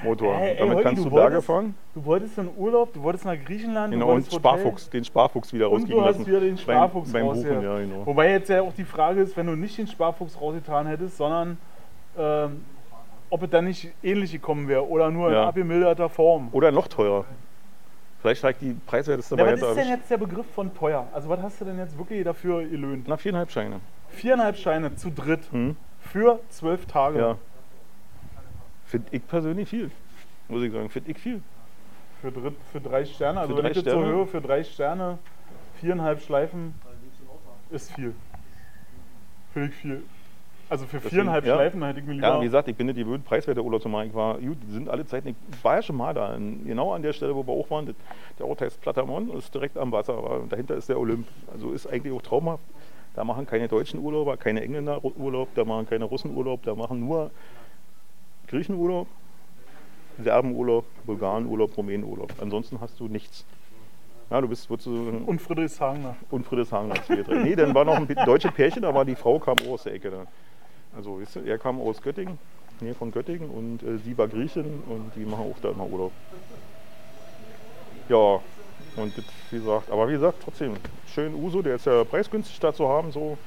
[0.04, 0.36] Motor.
[0.36, 1.74] Ey, ey, Damit Holgi, kannst du du Berge fahren.
[1.94, 4.32] Du wolltest in Urlaub, du wolltest nach Griechenland, Genau, und.
[4.32, 6.28] Sparfuchs, den Sparfuchs wieder Und rausgehen du hast lassen.
[6.28, 8.06] wieder den Sparfuchs beim, beim Buchen, ja, genau.
[8.06, 11.58] Wobei jetzt ja auch die Frage ist, wenn du nicht den Sparfuchs rausgetan hättest, sondern
[12.18, 12.66] ähm,
[13.36, 15.48] ob es dann nicht ähnlich gekommen wäre oder nur in Ja.
[15.50, 16.48] abgemilderter Form.
[16.54, 17.26] Oder noch teurer.
[18.22, 19.98] Vielleicht steigt die Preiswerteste Ja, was Variante ist denn erwischt.
[20.00, 21.06] jetzt der Begriff von teuer?
[21.14, 23.06] Also was hast du denn jetzt wirklich dafür gelöhnt?
[23.10, 23.82] Na, viereinhalb Scheine.
[24.08, 25.76] Viereinhalb Scheine zu dritt Hm?
[26.00, 27.20] für zwölf Tage.
[27.20, 27.38] Ja.
[28.86, 29.92] Finde ich persönlich viel.
[30.48, 31.42] Muss ich sagen, finde ich viel.
[32.22, 33.42] Für, dritt, für drei Sterne.
[33.42, 34.06] Also Für wenn drei ich so Sterne?
[34.06, 35.18] höre, für drei Sterne,
[35.82, 36.74] viereinhalb Schleifen
[37.70, 38.16] ist viel.
[39.54, 40.04] Finde ich viel.
[40.70, 41.56] Also für Deswegen, viereinhalb ja.
[41.56, 42.28] Schleifen, da hätte ich mir lieber.
[42.28, 44.08] Ja, wie gesagt, ich bin nicht gewöhnt, preiswerte Urlaub zu machen.
[44.08, 46.36] Ich war, gut, die sind alle Zeiten, ich war ja schon mal da,
[46.66, 47.94] genau an der Stelle, wo wir auch waren.
[48.40, 51.28] Der Ort heißt Platamon, ist direkt am Wasser, aber dahinter ist der Olymp.
[51.54, 52.64] Also ist eigentlich auch traumhaft.
[53.16, 57.00] Da machen keine deutschen Urlauber, keine Engländer Urlaub, da machen keine Russen Urlaub, da machen
[57.00, 57.32] nur
[58.48, 59.08] Griechen Urlaub,
[60.22, 62.34] Serben Urlaub, Bulgaren Urlaub, Rumänen Urlaub.
[62.42, 63.46] Ansonsten hast du nichts.
[64.30, 66.16] Ja, du bist, du Und Friedrichshagener.
[66.32, 67.44] und Friedrichshagen als wir drei.
[67.44, 69.94] Nee, dann war noch ein deutsches Pärchen, da war die Frau kam auch aus der
[69.94, 70.26] Ecke da.
[70.96, 72.38] Also, weißt du, er kam aus Göttingen,
[72.80, 76.12] Nähe von Göttingen und äh, sie war Griechin und die machen auch da immer Urlaub.
[78.10, 78.40] Ja,
[78.96, 80.74] und das, wie gesagt, aber wie gesagt, trotzdem,
[81.14, 83.38] schön Uso, der ist ja preisgünstig da zu haben, so.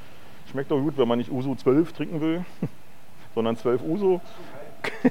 [0.51, 2.45] Schmeckt doch gut, wenn man nicht Uso 12 trinken will,
[3.35, 4.21] sondern 12 Uso.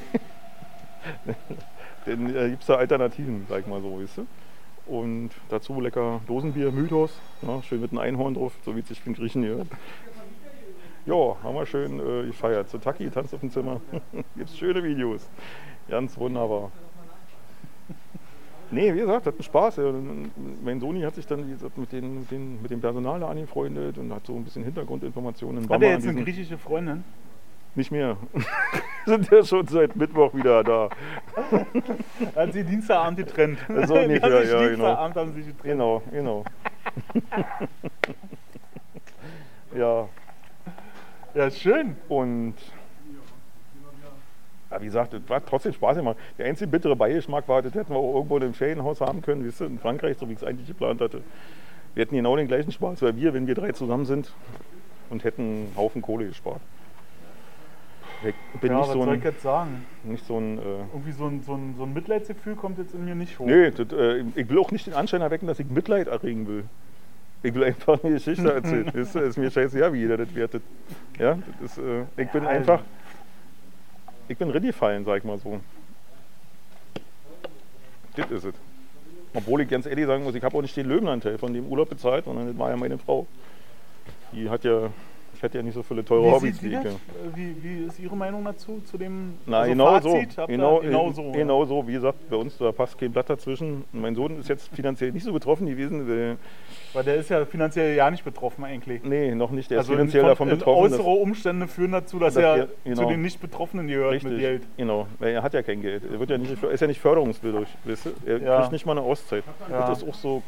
[2.06, 4.28] Dann äh, gibt es da Alternativen, sag ich mal so, weißt du.
[4.88, 7.12] Und dazu lecker Dosenbier, Mythos,
[7.42, 9.68] ja, schön mit einem Einhorn drauf, so wie es sich für den Griechen gehört.
[11.08, 12.70] Ja, haben wir schön äh, gefeiert.
[12.70, 13.80] So Taki tanzt auf dem Zimmer.
[14.36, 15.30] Gibt's schöne Videos.
[15.88, 16.70] Ganz wunderbar.
[18.72, 19.78] Nee, wie gesagt, hat einen Spaß.
[19.78, 19.94] Ja,
[20.62, 23.98] Mein Soni hat sich dann gesagt, mit, den, mit, den, mit dem Personal da angefreundet
[23.98, 25.56] und hat so ein bisschen Hintergrundinformationen.
[25.56, 27.06] Dann Hat waren wir er an jetzt eine griechische Freundin?
[27.76, 28.18] Nicht mehr.
[29.06, 30.90] Sind ja schon seit Mittwoch wieder da.
[32.36, 33.60] Hat sie Dienstagabend getrennt.
[33.86, 34.68] So ungefähr, sich ja, genau.
[34.68, 35.72] Dienstagabend haben sie sich getrennt.
[35.72, 36.44] Genau, genau.
[39.74, 40.10] ja,
[41.38, 41.96] Ja, schön.
[42.10, 42.56] und
[44.72, 46.18] ja, wie gesagt, es war trotzdem Spaß gemacht.
[46.40, 49.46] Der einzige bittere Beigeschmack war, das hätten wir auch irgendwo in einem Ferienhaus haben können,
[49.46, 51.22] weißt du, in Frankreich, so wie ich es eigentlich geplant hatte.
[51.94, 54.34] Wir hätten genau den gleichen Spaß, weil wir, wenn wir drei zusammen sind
[55.12, 56.60] und hätten einen Haufen Kohle gespart.
[58.24, 59.86] Ich bin ja, nicht, was so soll ich ein, jetzt sagen?
[60.06, 60.58] nicht so ein.
[60.58, 60.62] Äh,
[60.92, 63.46] Irgendwie so ein, so, ein, so ein Mitleidsgefühl kommt jetzt in mir nicht hoch.
[63.46, 66.64] Nö, das, äh, ich will auch nicht den Anschein erwecken, dass ich Mitleid erregen will.
[67.44, 68.92] Ich will einfach eine Geschichte erzählen.
[68.94, 70.64] Du, ist mir scheißegal, wie jeder das wertet.
[71.20, 72.82] Ja, das ist, äh, ich bin einfach.
[74.28, 75.60] Ich bin reingefallen, sag ich mal so.
[78.16, 78.54] Das ist es.
[79.34, 81.90] Obwohl ich ganz ehrlich sagen muss, ich habe auch nicht den Löwenanteil von dem Urlaub
[81.90, 83.28] bezahlt, sondern das war ja meine Frau.
[84.32, 84.90] Die hat ja
[85.38, 86.80] Ich hätte ja nicht so viele teure Wie, Hobbys wie ich.
[87.36, 88.82] Wie, wie ist Ihre Meinung dazu?
[88.84, 90.10] Zu dem Na, also genau so.
[90.16, 90.36] Fazit?
[90.36, 91.32] Ihr- Genau, genau äh, so.
[91.32, 91.88] Genau so.
[91.88, 93.84] Wie gesagt, bei uns, da passt kein Blatt dazwischen.
[93.92, 96.38] Mein Sohn ist jetzt finanziell nicht so betroffen gewesen.
[96.94, 99.04] Weil, der ist ja finanziell ja nicht betroffen eigentlich.
[99.04, 99.70] nee, noch nicht.
[99.70, 100.84] Der also ist finanziell von- davon betroffen.
[100.86, 103.04] Äußere Umstände führen dazu, dass dass er er- genau.
[103.04, 104.64] zu den Nicht-Betroffenen gehört Richtig, mit Geld.
[104.76, 105.06] genau.
[105.20, 106.02] Weil er hat ja kein Geld.
[106.12, 107.68] Er wird ja nicht, ist ja nicht förderungswillig.
[107.86, 108.10] Weißt du?
[108.26, 108.60] Er Ja.
[108.62, 109.44] kriegt nicht mal eine Auszeit.
[109.70, 109.88] Ja.
[109.88, 110.42] Das ist auch so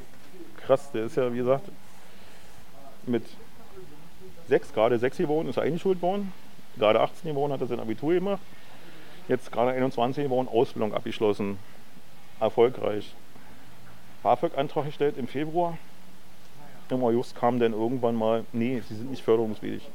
[0.66, 0.92] krass.
[0.94, 1.66] Der ist ja, wie gesagt,
[3.06, 3.24] mit
[4.50, 6.34] sechs, gerade sechs geworden, ist eingeschult worden.
[6.78, 8.41] Gerade 18 geworden, hat er sein Abitur gemacht.
[9.28, 11.58] Jetzt gerade 21 geworden, Ausbildung abgeschlossen.
[12.39, 13.14] Erfolgreich.
[14.24, 15.78] BAföG-Antrag gestellt im Februar.
[16.89, 19.88] Im August kam dann irgendwann mal, nee, sie sind nicht förderungswillig.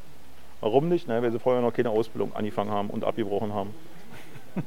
[0.61, 1.09] Warum nicht?
[1.09, 3.75] Na, weil sie vorher noch keine Ausbildung angefangen haben und abgebrochen haben.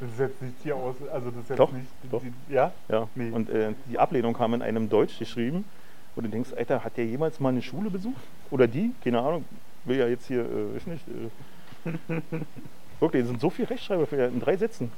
[0.00, 1.86] Das ist jetzt nicht hier aus, also das ist jetzt Doch, nicht.
[2.10, 2.20] doch.
[2.20, 2.72] Die, ja?
[2.88, 3.06] Ja.
[3.14, 3.30] Nee.
[3.30, 5.64] Und äh, die Ablehnung kam in einem Deutsch geschrieben,
[6.16, 8.20] wo du denkst, Alter, hat der jemals mal eine Schule besucht?
[8.50, 8.92] Oder die?
[9.04, 9.44] Keine Ahnung.
[9.84, 11.04] Will ja jetzt hier, äh, weiß nicht.
[11.06, 11.90] Äh,
[13.00, 14.90] wirklich, es sind so viele Rechtschreiber für, in drei Sätzen.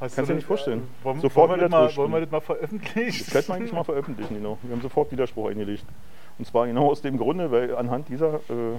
[0.00, 0.80] Hast Kannst du dir nicht das- vorstellen.
[1.00, 3.24] äh, Wollen, Sofort wollen, wir mal, wollen wir das mal veröffentlichen?
[3.24, 4.58] Das könnte man eigentlich mal veröffentlichen, genau.
[4.62, 5.84] Wir haben sofort Widerspruch eingelegt.
[6.38, 8.76] Und zwar genau aus dem Grunde, weil anhand dieser äh,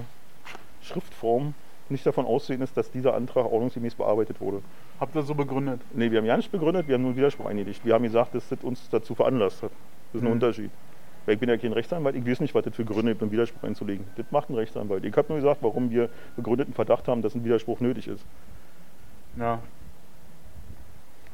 [0.82, 1.52] Schriftform
[1.90, 4.62] nicht davon auszusehen ist, dass dieser Antrag ordnungsgemäß bearbeitet wurde.
[5.00, 5.80] Habt ihr so begründet?
[5.92, 7.80] Nee, wir haben ja nicht begründet, wir haben nur Widerspruch eingelegt.
[7.84, 9.72] Wir haben gesagt, dass das uns dazu veranlasst hat.
[10.12, 10.32] Das ist ein Mhm.
[10.34, 10.70] Unterschied.
[11.26, 13.30] Weil ich bin ja kein Rechtsanwalt, ich weiß nicht, was das für Gründe gibt, einen
[13.30, 14.06] Widerspruch einzulegen.
[14.16, 15.04] Das macht ein Rechtsanwalt.
[15.04, 18.24] Ich habe nur gesagt, warum wir begründeten Verdacht haben, dass ein Widerspruch nötig ist.
[19.38, 19.60] Ja.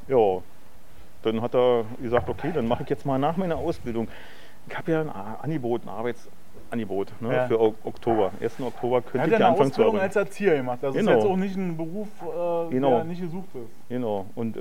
[0.08, 0.38] Ja,
[1.22, 4.08] dann hat er gesagt, okay, dann mache ich jetzt mal nach meiner Ausbildung.
[4.68, 7.46] Ich habe ja ein Angebot, ein Arbeitsangebot ne, Ja.
[7.48, 8.32] für Oktober.
[8.40, 8.60] 1.
[8.60, 9.98] Oktober Er könnte ich ja eine anfangen zu arbeiten.
[10.02, 10.78] als Erzieher gemacht.
[10.82, 11.10] Das Genau.
[11.12, 12.90] ist jetzt auch nicht ein Beruf, äh, Genau.
[12.96, 13.88] der nicht gesucht ist.
[13.88, 14.60] Genau, und äh,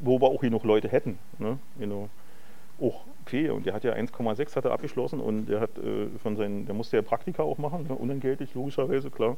[0.00, 1.18] wo wir auch genug Leute hätten.
[1.38, 1.58] Ne?
[1.78, 2.08] Genau.
[2.80, 6.36] Auch okay, und der hat ja 1,6 hat er abgeschlossen und der hat äh, von
[6.36, 7.94] seinen, der musste ja Praktika auch machen, ne?
[7.94, 9.36] unentgeltlich, logischerweise, klar.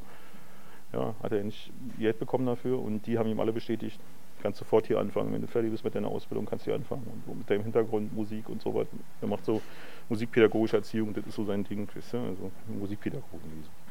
[0.93, 3.99] Ja, hat er nicht Geld bekommen dafür und die haben ihm alle bestätigt,
[4.41, 7.05] kannst sofort hier anfangen, wenn du fertig bist mit deiner Ausbildung, kannst du hier anfangen.
[7.27, 8.89] Und mit deinem Hintergrund Musik und so weiter.
[9.21, 9.61] Er macht so
[10.09, 12.17] musikpädagogische Erziehung, das ist so sein Ding, weißt du?
[12.17, 13.41] Also Musikpädagogik,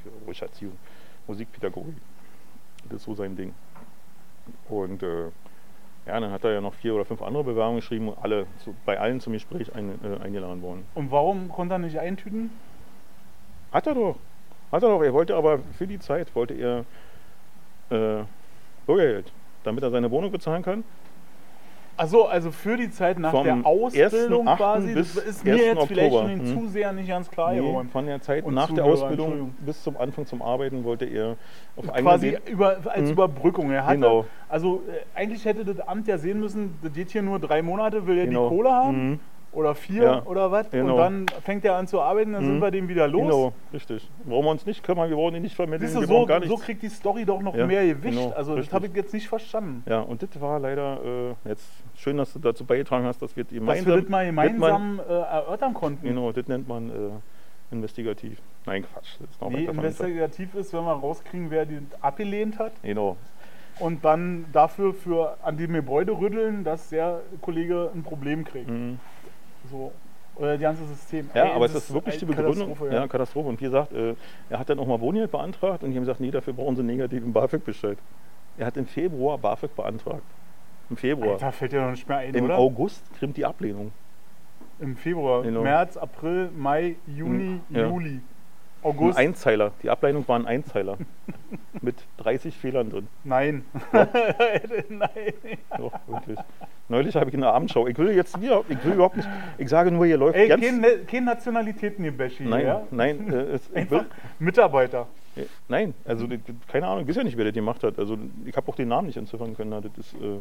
[0.03, 0.77] pädagogische Erziehung,
[1.27, 1.97] Musikpädagogik.
[2.89, 3.55] Das ist so sein Ding.
[4.69, 5.31] Und äh,
[6.09, 8.75] ja, dann hat er ja noch vier oder fünf andere Bewerbungen geschrieben, und alle, so,
[8.87, 10.85] bei allen zum Gespräch ein, äh, eingeladen worden.
[10.95, 12.51] Und warum konnte er nicht eintüten?
[13.73, 14.17] Hat er doch.
[14.73, 15.03] Hat er doch.
[15.03, 16.85] Er wollte aber für die Zeit, wollte er
[17.91, 18.25] äh,
[18.87, 19.33] Bürgergeld,
[19.65, 20.83] damit er seine Wohnung bezahlen kann.
[21.99, 24.57] Achso, also für die Zeit nach Vom der Ausbildung 1.8.
[24.57, 24.95] quasi.
[24.95, 25.63] Das bis ist mir 1.
[25.65, 26.29] jetzt vielleicht Oktober.
[26.31, 26.61] schon den Hm.
[26.61, 27.89] Zuseher nicht ganz klar Nee, geworden.
[27.91, 29.55] von der Zeit Und nach der Zuhörer, Ausbildung Entschuldigung.
[29.67, 31.37] bis zum Anfang zum Arbeiten wollte er
[31.77, 33.11] auf eigenen quasi über, als Mhm.
[33.13, 33.71] Überbrückung.
[33.73, 34.25] Er hatte, Genau.
[34.49, 38.07] Also äh, eigentlich hätte das Amt ja sehen müssen, das geht hier nur drei Monate,
[38.07, 38.49] will er Genau.
[38.49, 39.21] die Kohle haben Mhm.
[39.53, 40.23] Oder vier Ja.
[40.25, 40.93] oder was Genau.
[40.93, 42.63] und dann fängt er an zu arbeiten, dann sind Mhm.
[42.63, 43.23] wir dem wieder los.
[43.23, 44.09] Genau, richtig.
[44.27, 46.83] Brauchen wir uns nicht kümmern, wir brauchen ihn nicht vermitteln, Siehst du, so, so kriegt
[46.83, 48.17] die Story doch noch Ja, mehr Gewicht.
[48.19, 48.75] genau, also das richtig.
[48.75, 49.83] habe ich jetzt nicht verstanden.
[49.89, 50.99] Ja, und das war leider
[51.45, 54.27] äh, jetzt schön, dass du dazu beigetragen hast, dass wir Dass gemeinsam, wir das mal
[54.27, 56.07] das man- gemeinsam äh, erörtern konnten.
[56.07, 58.41] Genau, das nennt man äh, investigativ.
[58.67, 59.17] Nein, Quatsch.
[59.21, 63.17] Das ist noch Nee, investigativ ist, wenn wir rauskriegen, wer die abgelehnt hat Genau.
[63.79, 68.69] und dann dafür für an dem Gebäude rütteln, dass der Kollege ein Problem kriegt.
[68.69, 68.99] Mhm.
[69.71, 69.93] So.
[70.37, 71.29] Oder das ganze System.
[71.35, 72.69] Ja, Ey, aber es ist wirklich die Begründung.
[72.69, 73.09] Katastrophe, ja.
[73.09, 73.49] Katastrophe.
[73.49, 74.15] Und wie gesagt, äh,
[74.51, 76.81] er hat dann auch mal Wohngeld beantragt und die haben gesagt, nee, dafür brauchen sie
[76.81, 77.99] einen negativen BAföG-Bescheid.
[78.57, 80.23] Er hat im Februar BAföG beantragt.
[80.91, 81.33] Im Februar.
[81.33, 82.57] Alter, fällt dir noch nicht mehr ein, Im oder?
[82.59, 83.93] August kriegt die Ablehnung.
[84.81, 85.63] Im Februar, Genau.
[85.63, 87.89] März, April, Mai, Juni, Ja.
[87.89, 88.21] Juli,
[88.83, 89.19] Ein August.
[89.19, 89.73] Einzeiler.
[89.83, 90.97] Die Ablehnung war ein Einzeiler.
[91.83, 93.09] mit 30 Fehlern drin.
[93.25, 93.65] Nein.
[94.89, 95.33] Nein.
[95.77, 96.39] Doch, wirklich.
[96.89, 97.87] Neulich habe ich in der Abendschau.
[97.87, 99.29] Ich will jetzt wieder, ich will überhaupt nicht.
[99.59, 100.65] Ich sage nur, hier läuft Ey, ganz.
[100.65, 102.45] kein, Ne- kein Nationalitäten hier, Beshi.
[102.45, 102.83] nein, ja?
[102.91, 104.07] nein, äh, es, Einfach will,
[104.39, 105.07] Mitarbeiter.
[105.37, 106.27] äh, nein, also
[106.67, 107.99] keine Ahnung, ich weiß ja nicht, wer das gemacht hat.
[107.99, 108.17] Also
[108.47, 109.71] ich habe auch den Namen nicht entziffern können.
[109.71, 110.39] Das ist, äh,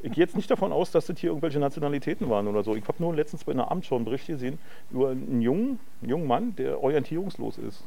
[0.00, 2.76] ich gehe jetzt nicht davon aus, dass das hier irgendwelche Nationalitäten waren oder so.
[2.76, 4.58] Ich habe nur letztens bei einer Abendschau einen Bericht gesehen
[4.90, 7.82] über einen jungen, einen jungen Mann, der orientierungslos ist.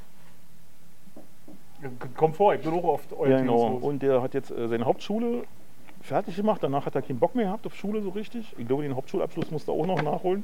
[2.15, 3.53] Komm vor, ich bin auch oft Ja, genau.
[3.53, 3.83] orientierungslos.
[3.83, 5.43] Und der hat jetzt äh, seine Hauptschule
[6.01, 6.61] fertig gemacht.
[6.61, 8.53] Danach hat er keinen Bock mehr gehabt auf Schule so richtig.
[8.57, 10.43] Ich glaube, den Hauptschulabschluss musste er auch noch nachholen.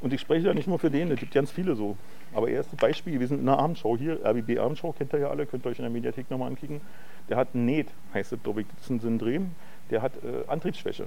[0.00, 1.96] Und ich spreche ja nicht nur für den, es gibt ganz viele so.
[2.34, 5.30] Aber er ist ein Beispiel gewesen in der Abendschau hier, RBB Abendschau, kennt ihr ja
[5.30, 6.80] alle, könnt ihr euch in der Mediathek nochmal ankicken.
[7.28, 9.50] Der hat NET, heißt das, glaube ich, das ein Syndrom,
[9.90, 11.06] der hat äh, Antriebsschwäche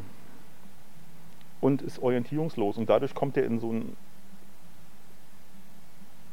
[1.61, 2.77] und ist orientierungslos.
[2.77, 3.95] Und dadurch kommt er in so ein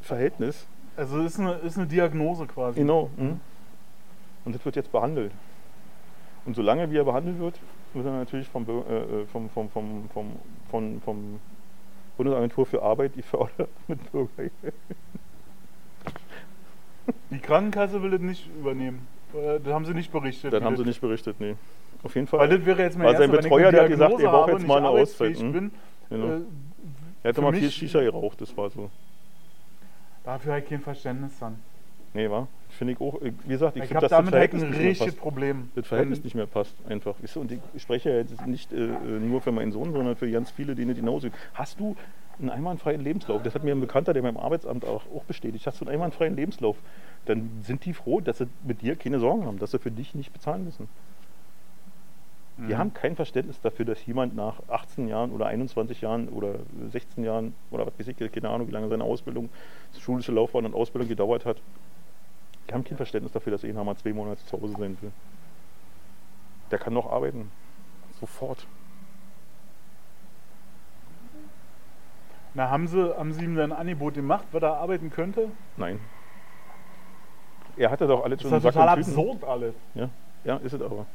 [0.02, 2.80] Verhältnis, Also ist eine, ist eine Diagnose quasi.
[2.80, 3.10] Genau.
[3.16, 3.40] mhm.
[4.44, 5.32] Und das wird jetzt behandelt.
[6.44, 7.60] Und solange wie er behandelt wird,
[7.94, 10.32] wird er natürlich vom, äh, äh, vom, vom, vom, vom,
[10.70, 11.40] vom, vom
[12.16, 14.52] Bundesagentur für Arbeit gefördert mit Bürgergeld.
[17.30, 19.06] Die Krankenkasse will das nicht übernehmen.
[19.34, 20.52] Äh, Das haben sie nicht berichtet.
[20.52, 21.54] Das haben sie nicht berichtet, nee.
[22.02, 22.40] Auf jeden Fall.
[22.40, 24.78] Weil das wäre jetzt mein sein erster, Betreuer, der hat gesagt, ihr braucht jetzt mal
[24.78, 25.52] eine Auszeit, hm?
[25.52, 25.70] bin,
[26.08, 26.26] Genau.
[26.26, 26.40] äh,
[27.22, 28.90] er hatte für mal viel Shisha geraucht, das war so.
[30.24, 31.56] dafür habe ich kein Verständnis dann.
[32.14, 32.48] Nee, war?
[32.80, 33.20] Finde ich auch.
[33.20, 35.12] äh, Wie gesagt, ich, Ich, finde, dass das damit halt Verhältnis ein nicht mehr.
[35.12, 35.70] Problem.
[35.74, 37.14] Das Verhältnis Wenn- nicht mehr passt, einfach.
[37.22, 38.88] Weißt du, Und ich spreche ja jetzt nicht äh, äh,
[39.20, 41.28] nur für meinen Sohn, sondern für ganz viele, denen genauso.
[41.52, 41.94] Hast du
[42.38, 43.42] einen einwandfreien Lebenslauf?
[43.42, 45.66] Das hat mir ein Bekannter, der beim Arbeitsamt auch, auch bestätigt.
[45.66, 46.78] Hast du einen einwandfreien Lebenslauf?
[47.26, 50.14] Dann sind die froh, dass sie mit dir keine Sorgen haben, dass sie für dich
[50.14, 50.88] nicht bezahlen müssen.
[52.56, 52.78] Die Mhm.
[52.78, 56.60] haben kein Verständnis dafür, dass jemand nach 18 Jahren oder 21 Jahren oder
[56.92, 59.50] 16 Jahren oder was weiß ich, keine Ahnung, wie lange seine Ausbildung,
[59.98, 61.58] schulische Laufbahn und Ausbildung gedauert hat.
[62.70, 65.10] Die haben kein Verständnis dafür, dass einer mal zwei Monate zu Hause sein will.
[66.70, 67.50] Der kann noch arbeiten.
[68.20, 68.64] Sofort.
[72.54, 75.50] Na, haben sie, haben sie ihm dann ein Angebot gemacht, was er arbeiten könnte?
[75.76, 75.98] Nein.
[77.76, 79.74] Er hatte doch alles Das schon ist in Sack total absurd alles.
[79.94, 80.08] Ja,
[80.44, 81.06] ja, ist es aber.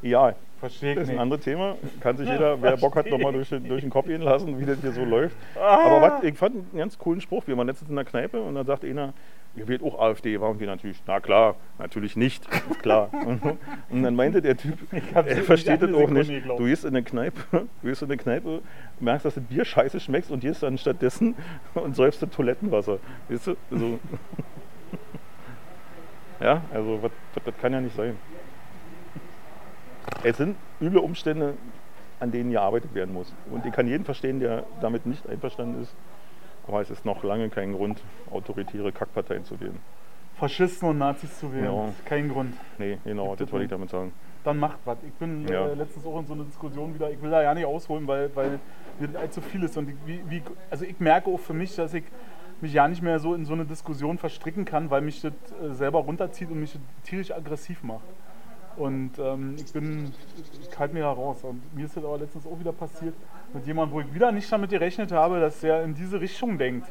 [0.00, 1.74] Ja, Verstehe das ist ein anderes Thema.
[1.98, 4.64] Kann sich jeder, wer Bock hat, nochmal durch, den- durch den Kopf gehen lassen, wie
[4.64, 5.34] das hier so läuft.
[5.60, 5.86] Ah.
[5.86, 7.42] Aber was, ich fand einen ganz coolen Spruch.
[7.48, 9.12] Wir waren letztens in der Kneipe und dann sagt einer,
[9.56, 10.40] ihr wählt auch AfD.
[10.40, 12.48] Waren wir natürlich, na klar, natürlich nicht,
[12.80, 13.10] klar.
[13.90, 14.78] Und dann meinte der Typ,
[15.12, 16.28] er versteht das auch Sekunde nicht.
[16.30, 16.60] geglaubt.
[16.60, 18.60] Du gehst in eine Kneipe, du gehst in eine Kneipe,
[19.00, 21.34] merkst, dass das Bier scheiße schmeckt und gehst dann stattdessen
[21.74, 22.98] und säufst das Toilettenwasser.
[23.28, 23.56] Weißt du?
[23.70, 23.98] Also,
[26.40, 27.10] ja, also was,
[27.44, 28.16] das kann ja nicht sein.
[30.22, 31.54] Es sind üble Umstände,
[32.20, 33.32] an denen gearbeitet werden muss.
[33.50, 35.94] Und ich kann jeden verstehen, der damit nicht einverstanden ist.
[36.68, 38.00] Aber es ist noch lange kein Grund,
[38.30, 39.78] autoritäre Kackparteien zu wählen.
[40.36, 41.64] Faschisten und Nazis zu wählen.
[41.64, 41.88] Ja.
[41.88, 42.54] ist Kein Grund.
[42.78, 44.12] Nee, genau, das wollte ich damit sagen.
[44.44, 44.98] Dann macht was.
[45.06, 45.68] Ich bin Ja.
[45.68, 48.30] äh, letztens auch in so eine Diskussion wieder, ich will da ja nicht ausholen, weil,
[48.34, 48.58] weil
[48.98, 49.76] mir das allzu viel ist.
[49.76, 52.04] Und ich, wie, wie, also ich merke auch für mich, dass ich
[52.60, 55.74] mich ja nicht mehr so in so eine Diskussion verstricken kann, weil mich das äh,
[55.74, 58.02] selber runterzieht und mich tierisch aggressiv macht.
[58.76, 60.12] Und ähm, ich bin,
[60.62, 61.38] ich halte mir da raus.
[61.42, 63.14] Und mir ist das aber letztens auch wieder passiert
[63.52, 66.86] mit jemandem, wo ich wieder nicht damit gerechnet habe, dass der in diese Richtung denkt.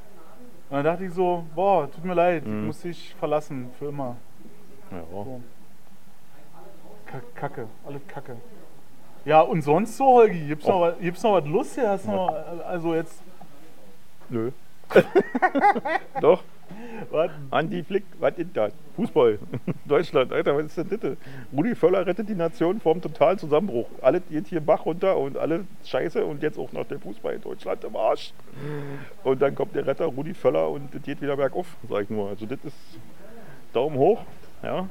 [0.70, 2.68] Und dann dachte ich so, boah, tut mir leid, ich Mhm.
[2.68, 4.16] muss dich verlassen, für immer.
[4.92, 5.42] Ja, So.
[7.06, 8.38] Ka- Kacke, alles Kacke.
[9.26, 10.82] Ja, und sonst so, Holgi, gibt's noch, Och.
[10.82, 12.06] was- gibt's noch was Lustiges?
[12.06, 12.34] Noch,
[12.68, 13.22] also jetzt,
[14.30, 14.52] Nö.
[16.22, 16.44] Doch,
[17.10, 17.32] was?
[17.50, 18.74] Andi Flick, was ist das?
[18.96, 19.40] Fußball.
[19.86, 21.18] Deutschland, Alter, was ist denn das?
[21.56, 23.88] Rudi Völler rettet die Nation vorm totalen Zusammenbruch.
[24.02, 27.42] Alles geht hier Bach runter und alle Scheiße und jetzt auch noch der Fußball in
[27.42, 28.34] Deutschland im Arsch.
[29.24, 32.30] Und dann kommt der Retter Rudi Völler und das geht wieder bergauf, sag ich nur.
[32.30, 32.76] Also das ist
[33.74, 34.22] Daumen hoch,
[34.64, 34.90] ja.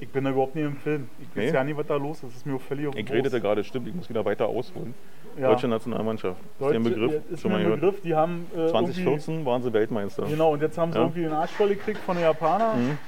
[0.00, 1.08] Ich bin da überhaupt nicht im Film.
[1.20, 1.56] Ich weiß Nee?
[1.56, 2.24] ja nicht, was da los ist.
[2.24, 3.14] Das ist mir auch völlig auf Ich Brust.
[3.16, 4.94] redete gerade, stimmt, ich muss wieder weiter ausholen.
[5.38, 5.48] Ja.
[5.50, 6.40] Deutsche Nationalmannschaft.
[6.60, 7.22] Ist der Begriff?
[7.30, 7.80] ist Schon mal ein gehört.
[7.80, 8.00] Begriff.
[8.02, 10.24] Die haben äh, irgendwie, 2014 waren sie Weltmeister.
[10.24, 11.04] genau, und jetzt haben sie Ja.
[11.04, 12.86] irgendwie den Arsch voll gekriegt von den Japanern.
[12.88, 12.98] Mhm.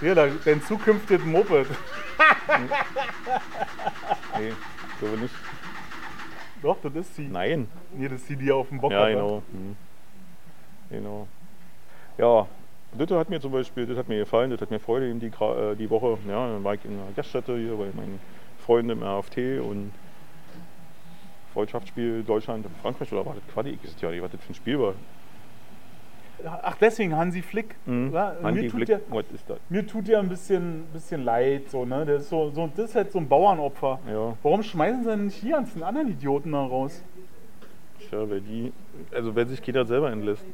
[0.00, 1.66] Hier, da, dein zukünftiges Moped.
[4.38, 4.52] Nee,
[5.00, 5.34] glaube nicht.
[6.62, 7.28] Doch, das ist sie.
[7.28, 7.68] Nein.
[7.94, 9.08] Nee, das ist die, die auf dem Bock Ja, hat.
[9.10, 9.42] genau.
[9.52, 9.76] Mhm.
[10.90, 11.28] Genau.
[12.18, 12.46] Ja,
[12.96, 15.26] das hat mir zum Beispiel, das hat mir gefallen, das hat mir Freude eben die,
[15.26, 16.18] äh, die Woche.
[16.28, 18.20] Ja, dann war ich in einer Gaststätte hier bei meinen
[18.64, 19.92] Freunden im RFT und
[21.52, 23.70] Freundschaftsspiel Deutschland, Frankreich oder war das Quali?
[23.70, 24.94] Ich weiß ja nicht, was das für ein Spiel war.
[26.44, 27.74] Ach, deswegen Hansi Flick.
[27.84, 28.12] Mhm.
[28.12, 29.58] Ja, mir, tut Flick, der, was ist das?
[29.68, 31.68] mir tut der ein bisschen, bisschen leid.
[31.68, 32.06] So, ne?
[32.06, 33.98] der ist so, so, das ist halt so ein Bauernopfer.
[34.08, 37.02] Ja, Warum schmeißen sie denn nicht hier ganzen anderen Idioten da raus?
[38.08, 38.72] tja, weil die,
[39.12, 40.44] also wenn sich jeder selber entlässt.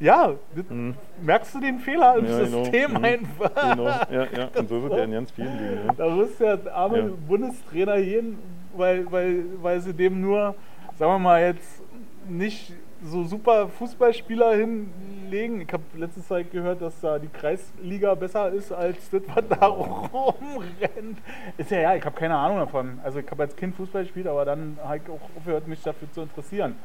[0.00, 0.32] Ja,
[0.68, 0.94] Mhm.
[1.22, 2.62] merkst du den Fehler im Ja, genau.
[2.64, 3.04] System Mhm.
[3.04, 3.70] einfach?
[3.72, 4.48] Genau, ja, ja.
[4.54, 5.80] Und so sind ja in ganz vielen Dingen.
[5.86, 5.92] Ja.
[5.94, 7.08] Da muss der arme Ja.
[7.26, 8.38] Bundestrainer hin,
[8.76, 10.54] weil, weil, weil sie dem nur,
[10.96, 11.82] sagen wir mal jetzt,
[12.28, 12.72] nicht
[13.04, 15.60] so super Fußballspieler hinlegen.
[15.62, 19.66] Ich habe letzte Zeit gehört, dass da die Kreisliga besser ist als das, was da
[19.66, 21.18] rumrennt.
[21.56, 22.98] Ist ja ja, ich habe keine Ahnung davon.
[23.02, 26.10] Also ich habe als Kind Fußball gespielt, aber dann habe ich auch aufgehört, mich dafür
[26.12, 26.76] zu interessieren.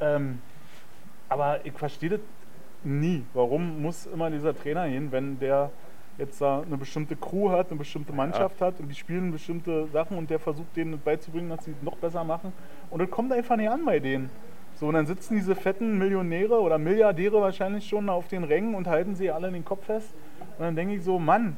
[0.00, 0.40] Ähm,
[1.28, 2.20] aber ich verstehe das
[2.84, 3.24] nie.
[3.34, 5.70] Warum muss immer dieser Trainer hin, wenn der
[6.16, 10.16] jetzt da eine bestimmte Crew hat, eine bestimmte Mannschaft hat und die spielen bestimmte Sachen
[10.18, 12.52] und der versucht denen beizubringen, dass sie es noch besser machen.
[12.90, 14.28] Und das kommt einfach nicht an bei denen.
[14.80, 18.86] So, und dann sitzen diese fetten Millionäre oder Milliardäre wahrscheinlich schon auf den Rängen und
[18.86, 20.12] halten sie alle in den Kopf fest.
[20.58, 21.56] Und dann denke ich so, Mann,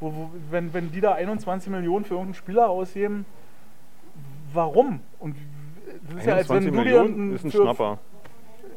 [0.00, 3.24] wo, wo, wenn, wenn die da 21 Millionen für irgendeinen Spieler ausgeben,
[4.52, 5.00] warum?
[5.18, 5.36] Und
[6.08, 7.98] das ist ja, als wenn 21 du dir Millionen einen- ist ein Schnapper.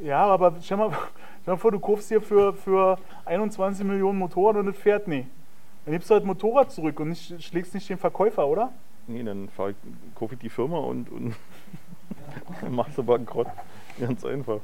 [0.02, 0.92] Ja, aber stell mal,
[1.42, 5.26] stell mal vor, du kaufst dir für, für 21 Millionen Motorrad und es fährt nie.
[5.86, 8.72] Dann gibst du halt Motorrad zurück und nicht, schlägst nicht den Verkäufer, oder?
[9.08, 9.76] Nee, dann fahr ich,
[10.16, 11.36] kaufe ich die Firma und, und
[12.70, 13.48] machst du bankrott.
[14.00, 14.60] Ganz einfach.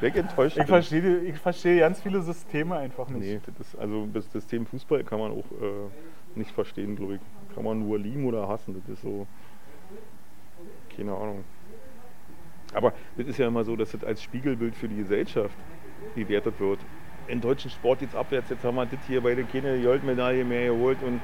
[0.00, 0.56] Weg enttäuscht.
[0.56, 3.20] Ich verstehe, ich verstehe ganz viele Systeme einfach nicht.
[3.20, 5.88] Nee, das ist, also das System Fußball kann man auch äh,
[6.38, 7.20] nicht verstehen, glaube ich.
[7.54, 8.74] Kann man nur lieben oder hassen.
[8.80, 9.26] Das ist so.
[10.96, 11.44] Keine Ahnung.
[12.74, 15.54] Aber das ist ja immer so, dass das als Spiegelbild für die Gesellschaft
[16.14, 16.78] bewertet wird.
[17.26, 20.72] Im deutschen Sport jetzt abwärts, jetzt haben wir das hier bei der keine Goldmedaille mehr
[20.72, 21.20] geholt und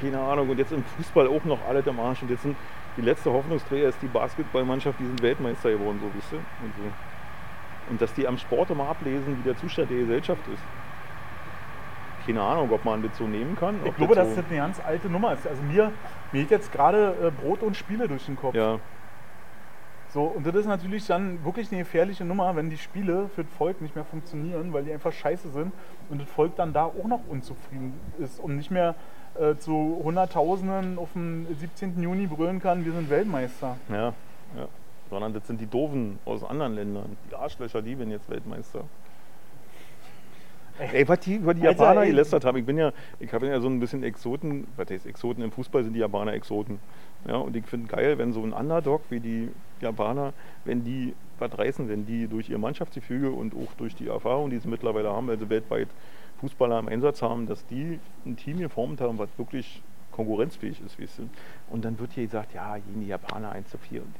[0.00, 0.50] keine Ahnung.
[0.50, 2.22] Und jetzt im Fußball auch noch alles im Arsch.
[2.22, 2.56] Und jetzt sind
[2.96, 6.38] die letzte Hoffnungsträger ist die Basketballmannschaft, die sind Weltmeister geworden, so wisst ihr.
[6.38, 6.82] Und, so.
[7.90, 10.62] und dass die am Sport immer ablesen, wie der Zustand der Gesellschaft ist.
[12.26, 13.76] Keine Ahnung, ob man das so nehmen kann.
[13.84, 15.46] Ich glaube, dass so, das eine ganz alte Nummer ist.
[15.46, 15.92] Also mir,
[16.32, 18.54] mir geht jetzt gerade äh, Brot und Spiele durch den Kopf.
[18.54, 18.78] Ja,
[20.12, 23.52] So, und das ist natürlich dann wirklich eine gefährliche Nummer, wenn die Spiele für das
[23.54, 25.72] Volk nicht mehr funktionieren, weil die einfach scheiße sind
[26.08, 28.96] und das Volk dann da auch noch unzufrieden ist und nicht mehr
[29.38, 32.02] äh, zu Hunderttausenden auf dem 17.
[32.02, 33.76] Juni brüllen kann, wir sind Weltmeister.
[33.88, 34.12] ja,
[34.56, 34.68] ja.
[35.10, 37.16] Sondern das sind die Doofen aus anderen Ländern.
[37.28, 38.84] Die Arschlöcher, die werden jetzt Weltmeister.
[40.80, 42.08] Ey, was die über die Alter, Japaner ey.
[42.08, 45.44] gelästert haben, ich bin ja, ich habe ja so ein bisschen Exoten, was heißt Exoten,
[45.44, 46.78] im Fußball sind die Japaner Exoten.
[47.28, 49.50] Ja, und ich finde geil, wenn so ein Underdog wie die
[49.82, 50.32] Japaner,
[50.64, 54.58] wenn die was reißen, wenn die durch ihr Mannschaftsgefüge und auch durch die Erfahrung, die
[54.58, 55.88] sie mittlerweile haben, weil sie weltweit
[56.40, 61.18] Fußballer im Einsatz haben, dass die ein Team geformt haben, was wirklich konkurrenzfähig ist, weißt
[61.18, 61.28] du.
[61.68, 64.14] Und dann wird hier gesagt, ja, gegen die Japaner 1 zu 4 und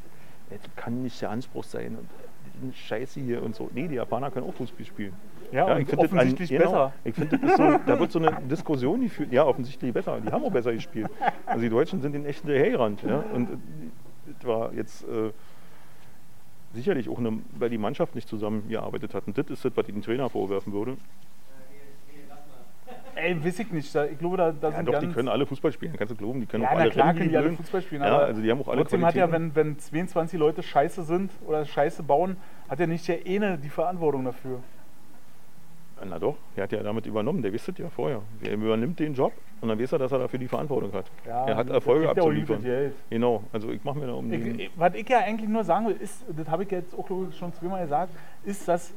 [0.51, 2.09] das kann nicht der Anspruch sein und
[2.55, 3.71] die sind scheiße hier und so.
[3.73, 5.15] Nee, die Japaner können auch Fußball spielen.
[5.53, 6.92] Ja, und find das offensichtlich genau, besser.
[7.05, 9.32] Ich finde, das so, da wird so eine Diskussion geführt.
[9.32, 10.20] Ja, offensichtlich besser.
[10.20, 11.11] Die haben auch besser gespielt.
[11.46, 13.03] Also die Deutschen sind den echten hinterhergerannt.
[13.03, 13.24] Ja?
[13.32, 13.57] Und äh,
[14.38, 15.32] das war jetzt äh,
[16.74, 19.26] sicherlich auch, eine, weil die Mannschaft nicht zusammengearbeitet hat.
[19.26, 20.96] Und das ist das, was ich den Trainer vorwerfen würde.
[23.16, 23.94] Ey, weiß ich nicht.
[23.94, 25.07] Ich glaube, da, da Ja, sind doch, ganz...
[25.07, 26.40] die können alle Fußball spielen, kannst du glauben.
[26.40, 27.53] Die können ja, auch na alle klar können die alle.
[27.53, 30.62] Fußball spielen, Ja, also die haben auch alle trotzdem hat ja, wenn, wenn 22 Leute
[30.62, 32.36] scheiße sind oder scheiße bauen,
[32.68, 34.61] hat ja nicht der eine die Verantwortung dafür.
[36.09, 38.22] Na doch, er hat ja damit übernommen, der wusste ja vorher.
[38.42, 41.07] Er übernimmt den Job und dann weiß er, dass er dafür die Verantwortung hat.
[41.26, 42.62] Ja, er hat Erfolge abzuliefern.
[43.11, 44.55] Genau, also ich mache mir da um den.
[44.61, 47.07] Ich, ich, was ich ja eigentlich nur sagen will, ist, das habe ich jetzt auch
[47.09, 48.12] schon zweimal gesagt,
[48.44, 48.92] ist, dass,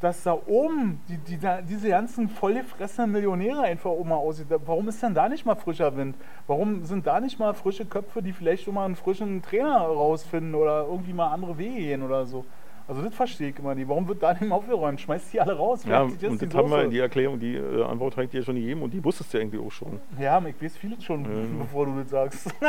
[0.00, 4.46] dass da oben die, die, da- diese ganzen vollgefressenen Millionäre einfach oben aussieht.
[4.64, 6.14] Warum ist denn da nicht mal frischer Wind?
[6.46, 10.54] Warum sind da nicht mal frische Köpfe, die vielleicht schon mal einen frischen Trainer rausfinden
[10.54, 12.44] oder irgendwie mal andere Wege gehen oder so?
[12.86, 13.88] Also das verstehe ich immer nicht.
[13.88, 15.00] Warum wird da nicht mal aufgeräumt?
[15.00, 15.84] Schmeißt die alle raus?
[15.86, 16.88] Ja, und die das haben wir Soße.
[16.90, 19.72] die Erklärung, die äh, Antwort hat dir schon gegeben und die wusstest du irgendwie auch
[19.72, 20.00] schon.
[20.18, 21.58] Ja, ich weiß vieles schon, Ähm.
[21.60, 22.54] bevor du das sagst.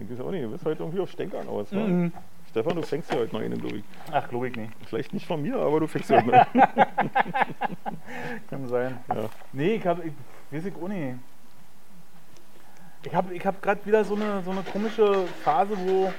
[0.00, 1.70] Ich weiß auch nicht, du bist heute irgendwie auf Stänkern aus.
[1.70, 2.10] Mhm.
[2.50, 3.84] Stefan, du fängst ja heute mal einen, glaube ich.
[4.10, 4.72] Ach, glaube ich nicht.
[4.86, 6.46] Vielleicht nicht von mir, aber du fängst ja heute mal.
[8.50, 8.96] Kann sein.
[9.08, 9.28] Ja.
[9.52, 10.12] Nee, ich habe, ich
[10.56, 11.14] weiß ich auch nicht.
[13.06, 16.12] Ich habe ich hab gerade wieder so eine, so eine komische Phase, wo,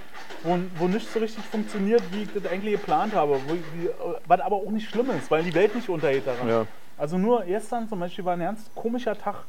[0.43, 3.39] wo, wo nichts so richtig funktioniert, wie ich das eigentlich geplant habe.
[3.47, 3.89] Wo, wie,
[4.27, 6.47] was aber auch nicht schlimm ist, weil die Welt nicht untergeht daran.
[6.47, 6.67] Ja.
[6.97, 9.45] Also nur gestern zum Beispiel war ein ganz komischer Tag.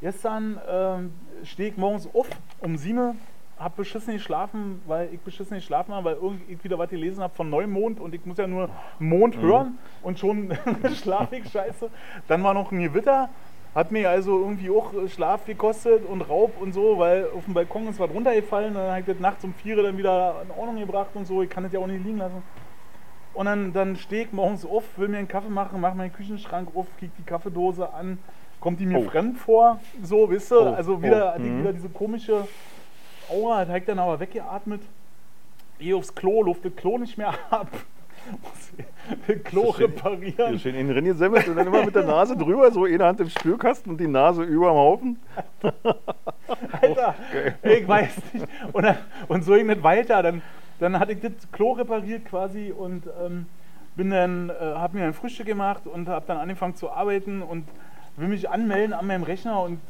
[0.00, 1.12] Gestern ähm,
[1.44, 2.28] stehe ich morgens auf
[2.60, 3.14] um 7 Uhr,
[3.58, 7.34] habe beschissen geschlafen, weil ich beschissen geschlafen habe, weil irgendwie ich wieder was gelesen habe
[7.34, 10.56] von Neumond und ich muss ja nur Mond hören und schon
[11.02, 11.88] schlafe ich scheiße.
[12.28, 13.30] Dann war noch ein Gewitter,
[13.76, 17.86] hat mir also irgendwie auch Schlaf gekostet und Raub und so, weil auf dem Balkon
[17.88, 20.80] ist was runtergefallen, dann habe ich das nachts um 4 Uhr dann wieder in Ordnung
[20.80, 22.42] gebracht und so, ich kann das ja auch nicht liegen lassen.
[23.34, 26.70] Und dann, dann stehe ich morgens auf, will mir einen Kaffee machen, mache meinen Küchenschrank
[26.74, 28.18] auf, krieg die Kaffeedose an,
[28.60, 29.02] kommt die mir Oh.
[29.02, 31.60] fremd vor, so, wisst ihr, Oh, also wieder, oh, mhm.
[31.60, 32.48] wieder diese komische
[33.28, 34.80] Aura, da habe ich dann aber weggeatmet,
[35.78, 37.68] gehe aufs Klo, luft das Klo nicht mehr ab,
[39.44, 40.58] Klo schön- reparieren.
[40.58, 43.20] Schön in den Rennen gesammelt und dann immer mit der Nase drüber, so eine Hand
[43.20, 45.18] im Spülkasten und die Nase über am Haufen.
[46.80, 47.14] Alter,
[47.62, 48.46] ich weiß nicht.
[48.72, 48.96] Und, dann,
[49.28, 50.22] und so ging das weiter.
[50.22, 50.42] Dann,
[50.80, 53.46] dann hatte ich das Klo repariert quasi und ähm,
[53.94, 57.66] bin dann, äh, habe mir ein Frühstück gemacht und habe dann angefangen zu arbeiten und
[58.16, 59.80] will mich anmelden an meinem Rechner und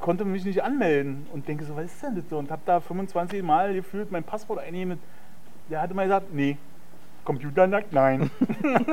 [0.00, 2.38] konnte mich nicht anmelden und denke so, was ist denn das so?
[2.38, 4.98] Und habe da 25 Mal gefühlt mein Passwort eingegeben.
[5.70, 6.58] Der hatte mal gesagt, nee.
[7.24, 8.30] Computer sagt nein.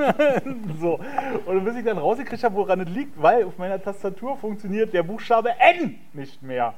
[0.80, 1.00] so.
[1.46, 5.04] Und bis ich dann rausgekriegt habe, woran es liegt, weil auf meiner Tastatur funktioniert der
[5.04, 6.74] Buchstabe N nicht mehr.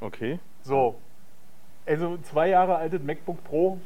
[0.00, 0.38] Okay.
[0.62, 0.96] So.
[1.86, 3.78] Also zwei Jahre altes MacBook Pro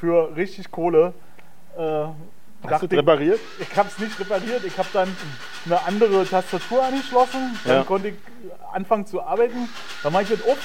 [0.00, 1.12] für richtig Kohle.
[1.76, 2.06] Äh,
[2.68, 3.38] Hast du repariert?
[3.60, 4.64] ich, ich habe es nicht repariert.
[4.64, 5.16] Ich habe dann
[5.64, 7.56] eine andere Tastatur angeschlossen.
[7.64, 7.84] Dann Ja.
[7.84, 8.14] konnte ich
[8.72, 9.68] anfangen zu arbeiten.
[10.02, 10.58] Dann mache ich das auf.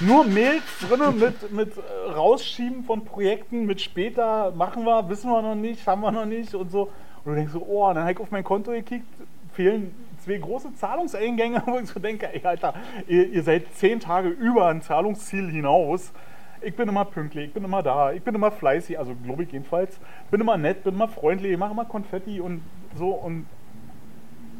[0.00, 5.40] Nur Mails drin mit, mit äh, Rausschieben von Projekten, mit später machen wir, wissen wir
[5.40, 6.90] noch nicht, haben wir noch nicht und so.
[7.24, 9.06] Und du denkst so, oh, dann habe ich auf mein Konto gekickt,
[9.52, 12.74] fehlen zwei große Zahlungseingänge, wo ich so denke, ey Alter,
[13.06, 16.12] ihr, ihr seid zehn Tage über ein Zahlungsziel hinaus.
[16.60, 19.52] Ich bin immer pünktlich, ich bin immer da, ich bin immer fleißig, also glaube ich
[19.52, 20.00] jedenfalls.
[20.30, 22.62] Bin immer nett, bin immer freundlich, ich mache immer Konfetti und
[22.96, 23.46] so und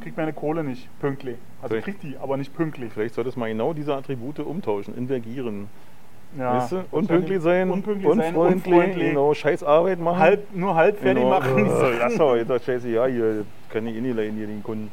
[0.04, 1.36] krieg meine Kohle nicht pünktlich.
[1.62, 2.92] Also Vielleicht- krieg die, aber nicht pünktlich.
[2.92, 5.68] Vielleicht solltest du mal genau diese Attribute umtauschen, invergieren.
[6.38, 6.84] Ja, weißt du?
[6.90, 9.08] Unpünktlich sein, unpünktlich sein, unfreundlich, unfreundlich.
[9.10, 10.18] genau, scheiß Arbeit machen.
[10.18, 11.38] halb, nur halb fertig genau.
[11.38, 11.66] machen.
[11.66, 14.62] Äh, lass doch, jetzt sagt scheiße, ja, hier kann ich eh nicht leihen, hier den
[14.62, 14.90] Kunden.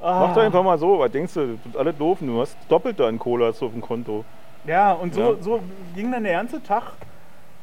[0.00, 0.26] Ah.
[0.26, 3.00] Mach doch einfach mal so, was denkst du, das ist alles doof, du hast doppelt
[3.00, 4.24] an Kohle auf dem Konto.
[4.66, 5.34] Ja, und so, Ja.
[5.40, 5.60] so
[5.96, 6.92] ging dann der ganze Tag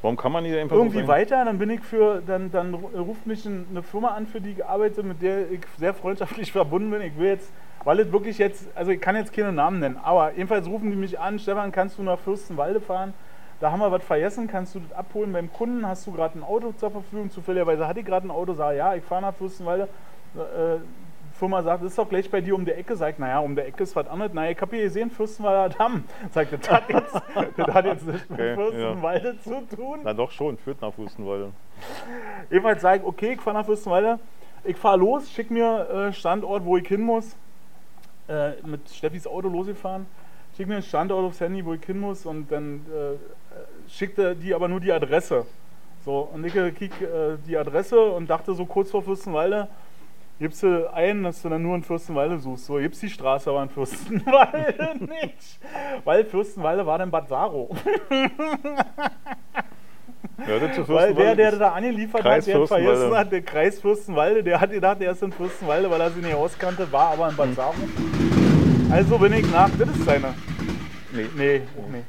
[0.01, 1.07] Warum kann man nicht einfach irgendwie sein?
[1.07, 1.45] weiter.
[1.45, 4.65] Dann bin ich für, dann, dann ruft mich ein- eine Firma an, für die ich
[4.65, 7.01] arbeite, mit der ich sehr freundschaftlich verbunden bin.
[7.01, 7.51] Ich will jetzt,
[7.83, 10.95] weil es wirklich jetzt, also ich kann jetzt keine Namen nennen, aber jedenfalls rufen die
[10.97, 13.13] mich an, Stefan, kannst du nach Fürstenwalde fahren?
[13.59, 15.85] Da haben wir was vergessen, kannst du das abholen beim Kunden?
[15.87, 17.29] Hast du gerade ein Auto zur Verfügung?
[17.29, 19.87] Zufälligerweise hatte ich gerade ein Auto, sage ja, ich fahre nach Fürstenwalde.
[20.35, 20.77] Äh,
[21.41, 22.95] Firma sagt, ist doch gleich bei dir um die Ecke.
[22.95, 24.31] Sagt, naja, um die Ecke ist was anderes.
[24.31, 26.03] Naja, ich habe hier gesehen, Fürstenwalder Damm.
[26.29, 27.13] Sagt, das hat jetzt,
[27.57, 28.55] das hat jetzt nichts mit Okay, ja.
[28.55, 30.01] Fürstenwalde zu tun.
[30.03, 31.51] Na doch schon, führt nach Fußenwalde.
[32.51, 34.19] Jedenfalls sage ich, okay, ich fahre nach Fürstenwalde.
[34.63, 37.35] Ich fahre los, schick mir äh, Standort, wo ich hin muss.
[38.27, 40.05] Äh, mit Steffis Auto losgefahren.
[40.55, 42.23] Schick mir einen Standort aufs Handy, wo ich hin muss.
[42.23, 45.47] Und dann äh, schickte die aber nur die Adresse.
[46.05, 49.67] So, und ich äh, krieg äh, die Adresse und dachte so kurz vor Fürstenwalde,
[50.41, 52.65] gibst du ein, dass du dann nur in Fürstenwalde suchst.
[52.65, 55.59] So, gibst die Straße aber in Fürstenwalde nicht.
[56.03, 57.69] Weil Fürstenwalde war dann Bad Saro.
[60.47, 64.59] Ja, Weil der, der da angeliefert Kreis hat, der vergessen hat, der Kreis Fürstenwalde, der
[64.59, 67.53] hat gedacht, er ist in Fürstenwalde, weil er sie nicht auskannte, war aber in Bad
[67.53, 67.75] Saro.
[68.89, 70.33] Also bin ich nach, das ist seine.
[71.11, 71.27] Nee.
[71.35, 72.05] Nee, auch nicht.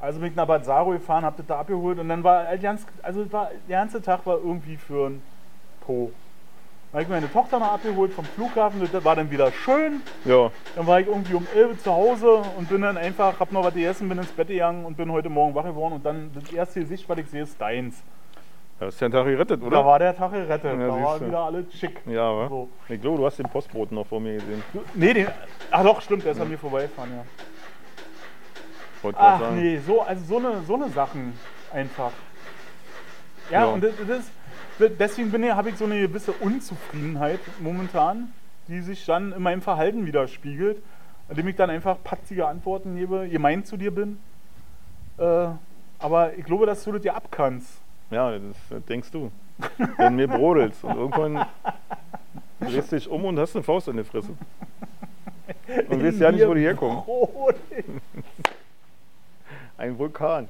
[0.00, 2.84] Also bin ich nach Bad Saro gefahren, hab das da abgeholt und dann war ganz,
[3.02, 5.22] also es war, der ganze Tag war irgendwie für ein
[5.80, 6.10] Po.
[6.96, 10.00] Habe ich meine Tochter noch abgeholt vom Flughafen, das war dann wieder schön.
[10.24, 13.52] Ja, Dann war ich irgendwie um 11 Uhr zu Hause und bin dann einfach, hab
[13.52, 16.30] noch was gegessen, bin ins Bett gegangen und bin heute Morgen wach geworden und dann
[16.34, 18.02] das erste Gesicht, was ich sehe, ist deins.
[18.80, 19.84] da ist ja ein Tag gerettet, Da oder?
[19.84, 20.72] war der Tag gerettet.
[20.72, 22.00] Ja, da war wieder alles schick.
[22.06, 22.48] Ja, wa?
[22.48, 22.68] So.
[22.88, 24.62] Ich glaube, du hast den Postboten noch vor mir gesehen.
[24.72, 25.26] Du- Nee, den,
[25.70, 27.24] ach doch, stimmt, der ist an mir vorbeigefahren, ja.
[29.02, 29.56] Wollte Ach sagen.
[29.60, 31.38] nee, so, also so eine, so eine Sachen
[31.74, 32.12] einfach.
[33.50, 33.66] Ja, Ja.
[33.66, 34.30] und das, das ist,
[34.78, 38.32] deswegen bin ich, habe ich so eine gewisse Unzufriedenheit momentan,
[38.68, 40.82] die sich dann in meinem Verhalten widerspiegelt,
[41.28, 44.18] indem ich dann einfach patzige Antworten gebe, gemein zu dir bin.
[45.18, 45.48] Äh,
[45.98, 47.80] aber ich glaube, dass du das ja abkannst.
[48.10, 49.30] Ja, das, das denkst du.
[49.96, 51.46] Wenn mir brodelst und irgendwann
[52.60, 54.30] drehst du dich um und hast eine Faust in der Fresse.
[55.88, 57.02] Und weißt ja nicht, wo die herkommen.
[59.78, 60.48] Ein Vulkan.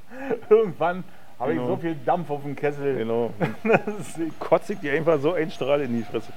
[0.49, 1.05] Irgendwann
[1.39, 1.69] habe ich Genau.
[1.71, 2.97] so viel Dampf auf dem Kessel.
[2.97, 3.31] Genau.
[3.63, 6.33] Das Kotzt ich dir einfach so einen Strahl in die Fresse.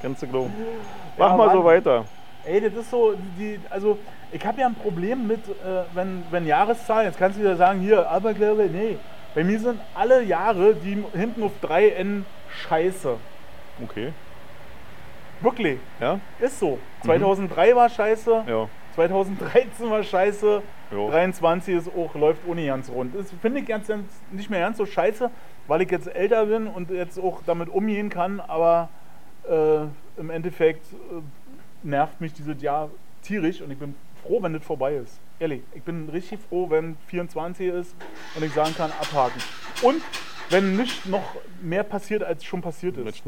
[0.00, 0.52] Kannst du glauben.
[0.58, 1.66] Ja, Mach mal so Mann.
[1.66, 2.04] weiter.
[2.44, 3.98] Ey, das ist so, die, also
[4.32, 7.80] ich habe ja ein Problem mit, äh, wenn, wenn Jahreszahlen, jetzt kannst du wieder sagen,
[7.80, 8.96] hier, Aberglaube, nee.
[9.34, 13.16] Bei mir sind alle Jahre, die hinten auf 3 N scheiße.
[13.84, 14.12] Okay.
[15.40, 16.18] Wirklich, Ja?
[16.40, 16.78] ist so.
[17.04, 18.68] 2003 war scheiße, Ja.
[18.96, 21.08] 2013 war scheiße, Ja.
[21.08, 23.14] 23 ist auch, läuft ohne ganz rund.
[23.14, 25.30] Das finde ich ganz, ganz, nicht mehr ganz so scheiße,
[25.66, 28.88] weil ich jetzt älter bin und jetzt auch damit umgehen kann, aber
[29.48, 29.84] äh,
[30.18, 31.22] im Endeffekt äh,
[31.82, 32.90] nervt mich dieses Jahr
[33.22, 35.18] tierisch und ich bin froh, wenn das vorbei ist.
[35.38, 37.94] Ehrlich, ich bin richtig froh, wenn 24 ist
[38.36, 39.40] und ich sagen kann, abhaken.
[39.82, 40.02] Und
[40.50, 43.24] wenn nicht noch mehr passiert, als schon passiert Mit ist.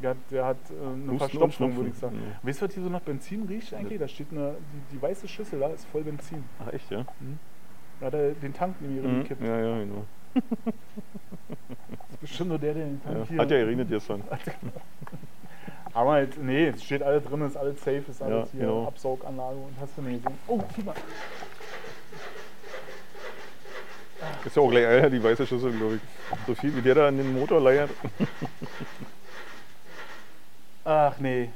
[0.00, 0.02] Schnupfen.
[0.02, 2.16] Ja, der hat äh, eine Verstopfung, würde ich sagen.
[2.16, 2.46] Mhm.
[2.48, 3.98] Weißt du, was hier so nach Benzin riecht eigentlich?
[3.98, 6.44] Da steht eine, die, die weiße Schüssel da, ist voll Benzin.
[6.58, 7.04] Ach echt, ja?
[8.00, 9.22] Da hat er den Tank in ihre Mhm.
[9.22, 9.42] gekippt.
[9.42, 10.04] Ja, ja, genau.
[10.34, 10.42] Das
[12.12, 13.24] ist bestimmt nur der, der den Tank Ja.
[13.28, 13.38] hier...
[13.38, 14.22] Hat ja geregnet gestern.
[15.92, 18.86] Aber halt, nee, es steht alles drin, ist alles safe, ist alles Ja, hier genau.
[18.86, 20.38] Absauganlage und hast du nicht gesehen.
[20.46, 20.94] Oh, guck mal.
[24.44, 26.00] Ist ja auch gleich einer, die weiße Schüssel, glaube ich.
[26.46, 27.90] So viel wie der da an den Motor leiert.
[30.90, 31.50] Ach nee.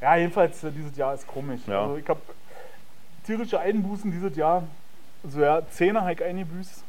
[0.00, 1.60] Ja, jedenfalls, äh, dieses Jahr ist komisch.
[1.66, 1.82] Ja.
[1.82, 2.20] Also ich habe
[3.26, 4.62] tierische Einbußen dieses Jahr.
[5.24, 6.84] So ja, Zähne habe ich eingebüßt.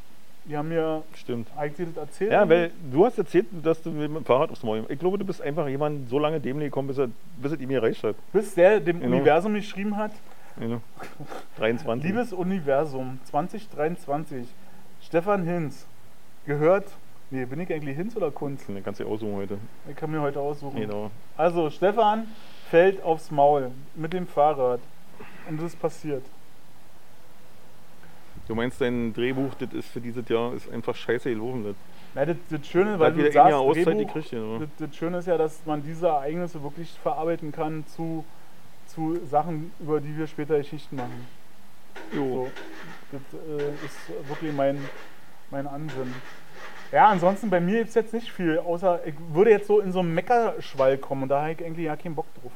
[0.46, 1.48] Die haben mir, Stimmt.
[1.54, 2.32] habe das erzählt?
[2.32, 4.86] Ja, weil du hast erzählt, dass du mit dem Fahrrad aufs Maul.
[4.88, 7.68] Ich glaube, du bist einfach jemand so lange dem gekommen, bis, er, bis es ihm
[7.68, 8.16] gereicht hat.
[8.32, 9.16] Bis der dem Genau.
[9.16, 10.12] Universum geschrieben hat,
[10.58, 10.80] Ja.
[11.58, 12.08] 23.
[12.10, 14.46] Liebes Universum 2023,
[15.02, 15.86] Stefan Hinz,
[16.46, 16.86] gehört,
[17.30, 18.66] nee, bin ich eigentlich Hinz oder Kunz?
[18.66, 19.58] Den kannst du dir aussuchen heute.
[19.88, 20.80] Ich kann mir heute aussuchen.
[20.80, 21.10] Genau.
[21.36, 22.28] Also, Stefan
[22.70, 24.80] fällt aufs Maul mit dem Fahrrad.
[25.48, 26.24] Und das ist passiert.
[28.46, 31.64] Du meinst, dein Drehbuch, das ist für dieses Jahr ist einfach scheiße gelaufen.
[31.64, 31.76] Das
[32.14, 34.32] Ja, das, das Schöne, weil du sagst, Auszeit Drehbuch, gekriegt.
[34.32, 34.58] Ja.
[34.58, 38.24] das, das Schöne ist ja, dass man diese Ereignisse wirklich verarbeiten kann zu,
[38.86, 41.28] zu Sachen, über die wir später Geschichten machen.
[42.12, 42.24] Jo.
[42.24, 42.50] So,
[43.12, 44.78] das äh, ist wirklich mein,
[45.50, 46.14] mein Ansinnen.
[46.92, 49.92] Ja, ansonsten bei mir gibt es jetzt nicht viel, außer ich würde jetzt so in
[49.92, 52.50] so einen Meckerschwall kommen und da habe ich eigentlich ja keinen Bock drauf.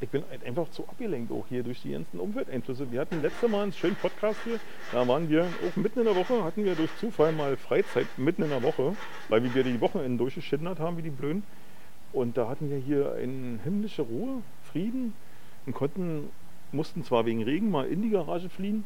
[0.00, 2.90] Ich bin ein- einfach zu abgelenkt auch hier durch die ganzen Umwelteinflüsse.
[2.92, 4.58] Wir hatten letzte Mal einen schönen Podcast hier.
[4.92, 8.42] Da waren wir auch mitten in der Woche, hatten wir durch Zufall mal Freizeit mitten
[8.42, 8.94] in der Woche,
[9.28, 11.44] weil wir die Wochenenden durchgeschindert haben wie die Blöden.
[12.12, 15.14] Und da hatten wir hier eine himmlische Ruhe, Frieden
[15.64, 16.28] und konnten,
[16.72, 18.84] mussten zwar wegen Regen mal in die Garage fliehen,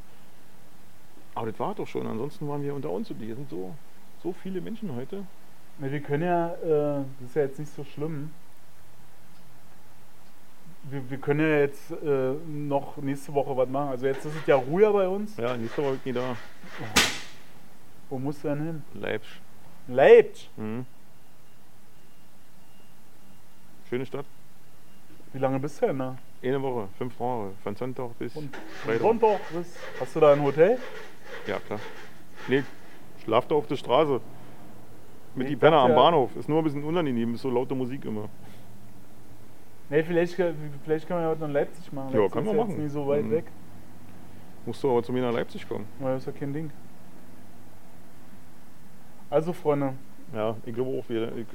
[1.35, 2.07] aber das war doch schon.
[2.07, 3.75] Ansonsten waren wir unter uns und hier sind so,
[4.23, 5.25] so viele Menschen heute.
[5.79, 8.31] Ne, wir können ja, äh, das ist ja jetzt nicht so schlimm.
[10.85, 13.91] Wir, wir können ja jetzt äh, noch nächste Woche was machen.
[13.91, 15.37] Also jetzt ist es ja ruhiger bei uns.
[15.37, 16.37] Ja, nächste Woche ich da.
[18.09, 18.83] Wo musst du denn hin?
[18.95, 19.41] Leipzig.
[19.89, 20.51] Leipzig.
[20.57, 20.87] Mhm.
[23.89, 24.27] Schöne Stadt.
[25.33, 26.17] Wie lange bist du denn da?
[26.43, 29.01] Eine Woche, fünf Tage, von Sonntag bis Und Freitag.
[29.03, 29.41] Sonntag.
[29.53, 30.79] bis- Hast du da ein Hotel?
[31.47, 31.79] Ja, klar.
[32.49, 32.65] Nee,
[33.21, 34.13] schlaf da auf der Straße.
[34.13, 34.23] Mit
[35.37, 36.35] Nee, die ich Penner am ja- Bahnhof.
[36.37, 38.29] Ist nur ein bisschen unangenehm, ist so laute Musik immer.
[39.89, 42.09] Ne, vielleicht, vielleicht können wir ja heute noch in Leipzig machen.
[42.13, 42.83] Ja, können ist wir machen.
[42.83, 43.31] nicht so weit Mhm.
[43.33, 43.45] weg.
[44.67, 45.87] Musst du aber zu mir nach Leipzig kommen.
[46.01, 46.71] Das ist ja kein Ding.
[49.31, 49.95] Also Freunde,
[50.35, 51.29] Ja, ich glaube auch wieder.
[51.37, 51.47] Ich,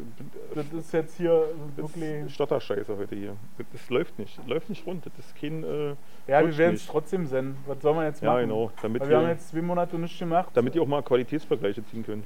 [0.54, 1.44] das ist jetzt hier
[1.78, 2.34] wirklich...
[2.34, 3.36] Stotterscheiße heute hier.
[3.72, 4.38] Das, läuft nicht.
[4.38, 5.06] Das läuft nicht rund.
[5.06, 5.64] Das ist kein.
[5.64, 5.96] Äh,
[6.28, 7.58] Ja, wir werden es trotzdem senden.
[7.68, 8.42] Was soll man jetzt Ja, machen?
[8.42, 8.72] genau.
[8.82, 10.50] Damit Weil wir haben jetzt zwei Monate nichts gemacht.
[10.54, 12.26] damit ihr auch mal Qualitätsvergleiche ziehen könnt.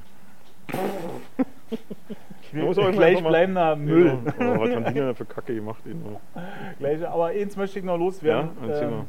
[2.51, 4.07] wir, muss auch gleich bleiben da Müll.
[4.07, 4.15] Ja.
[4.55, 5.83] Oh, was haben die denn für Kacke gemacht?
[5.85, 6.03] Eben.
[6.79, 8.49] Gleich, aber eins möchte ich noch Ja, loswerden.
[8.67, 9.05] erzähl Ähm,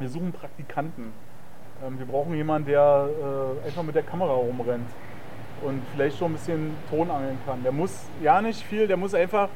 [0.00, 1.12] wir suchen Praktikanten.
[1.84, 3.08] Ähm, wir brauchen jemanden, der
[3.62, 4.88] äh, einfach mit der Kamera rumrennt
[5.62, 7.62] und vielleicht schon ein bisschen Ton angeln kann.
[7.62, 9.48] Der muss ja nicht viel, der muss einfach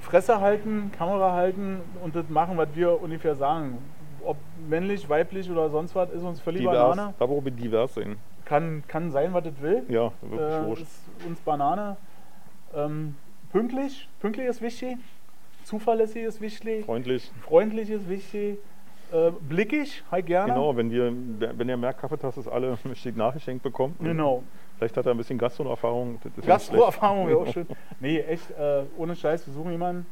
[0.00, 3.78] Fresse halten, Kamera halten und das machen, was wir ungefähr sagen.
[4.22, 4.36] Ob
[4.68, 6.96] männlich, weiblich oder sonst was, ist uns völlig Divers.
[6.96, 7.14] Banane.
[7.18, 8.16] Da brauchen wir divers sein.
[8.44, 9.82] Kann, kann sein, was es will.
[9.88, 10.82] Ja, wirklich äh, wurscht.
[10.82, 11.96] ist uns Banane.
[12.74, 13.16] Ähm,
[13.52, 14.98] pünktlich, pünktlich ist wichtig.
[15.64, 16.84] Zuverlässig ist wichtig.
[16.84, 17.30] Freundlich.
[17.42, 18.58] Freundlich ist wichtig.
[19.14, 20.52] Äh, blickig, halt gerne.
[20.52, 21.12] Genau, wenn, wir,
[21.56, 24.00] wenn ihr mehr Kaffeetasses alle richtig nachgeschenkt bekommt.
[24.00, 24.42] Genau.
[24.76, 26.18] Vielleicht hat er ein bisschen Gastroerfahrung.
[26.44, 27.66] Gastro-Erfahrung wäre auch schön.
[28.00, 30.04] Nee, echt, äh, ohne Scheiß, wir suchen jemanden,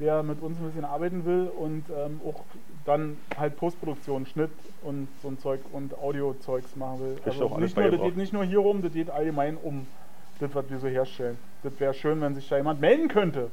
[0.00, 2.42] der mit uns ein bisschen arbeiten will und ähm, auch
[2.84, 4.50] dann halt Postproduktion, Schnitt
[4.82, 7.16] und so ein Zeug und Audio-Zeugs machen will.
[7.24, 9.86] Du auch nicht, nur, das geht nicht nur hier rum, das geht allgemein um
[10.40, 11.38] das, was wir so herstellen.
[11.62, 13.50] Das wäre schön, wenn sich da jemand melden könnte.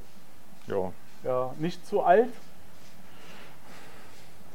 [0.68, 0.92] Ja,
[1.24, 2.30] Ja, nicht zu alt.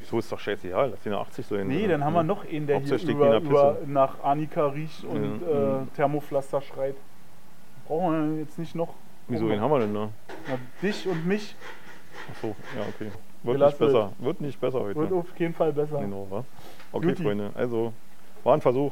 [0.05, 1.67] Wieso ist doch scheißegal, lass ihn nach 80 sein.
[1.67, 1.87] Nee, oder?
[1.89, 3.91] dann haben wir noch einen, der hier steckt über, der über Pisse.
[3.91, 5.93] nach Annika riecht und Ja, äh, mhm.
[5.95, 6.95] Thermopflaster schreit.
[7.87, 8.93] Brauchen wir jetzt nicht noch.
[9.27, 10.09] Wieso, wen haben wir denn da?
[10.47, 11.55] Na, dich und mich
[12.29, 13.11] Achso, ja, okay.
[13.43, 14.11] Wir Wird nicht besser.
[14.19, 14.99] Wird nicht besser heute.
[14.99, 15.99] wird auf jeden Fall besser.
[15.99, 16.43] Genau, wa?
[16.91, 17.23] Okay, Juti.
[17.23, 17.93] Freunde, also
[18.43, 18.91] war ein Versuch.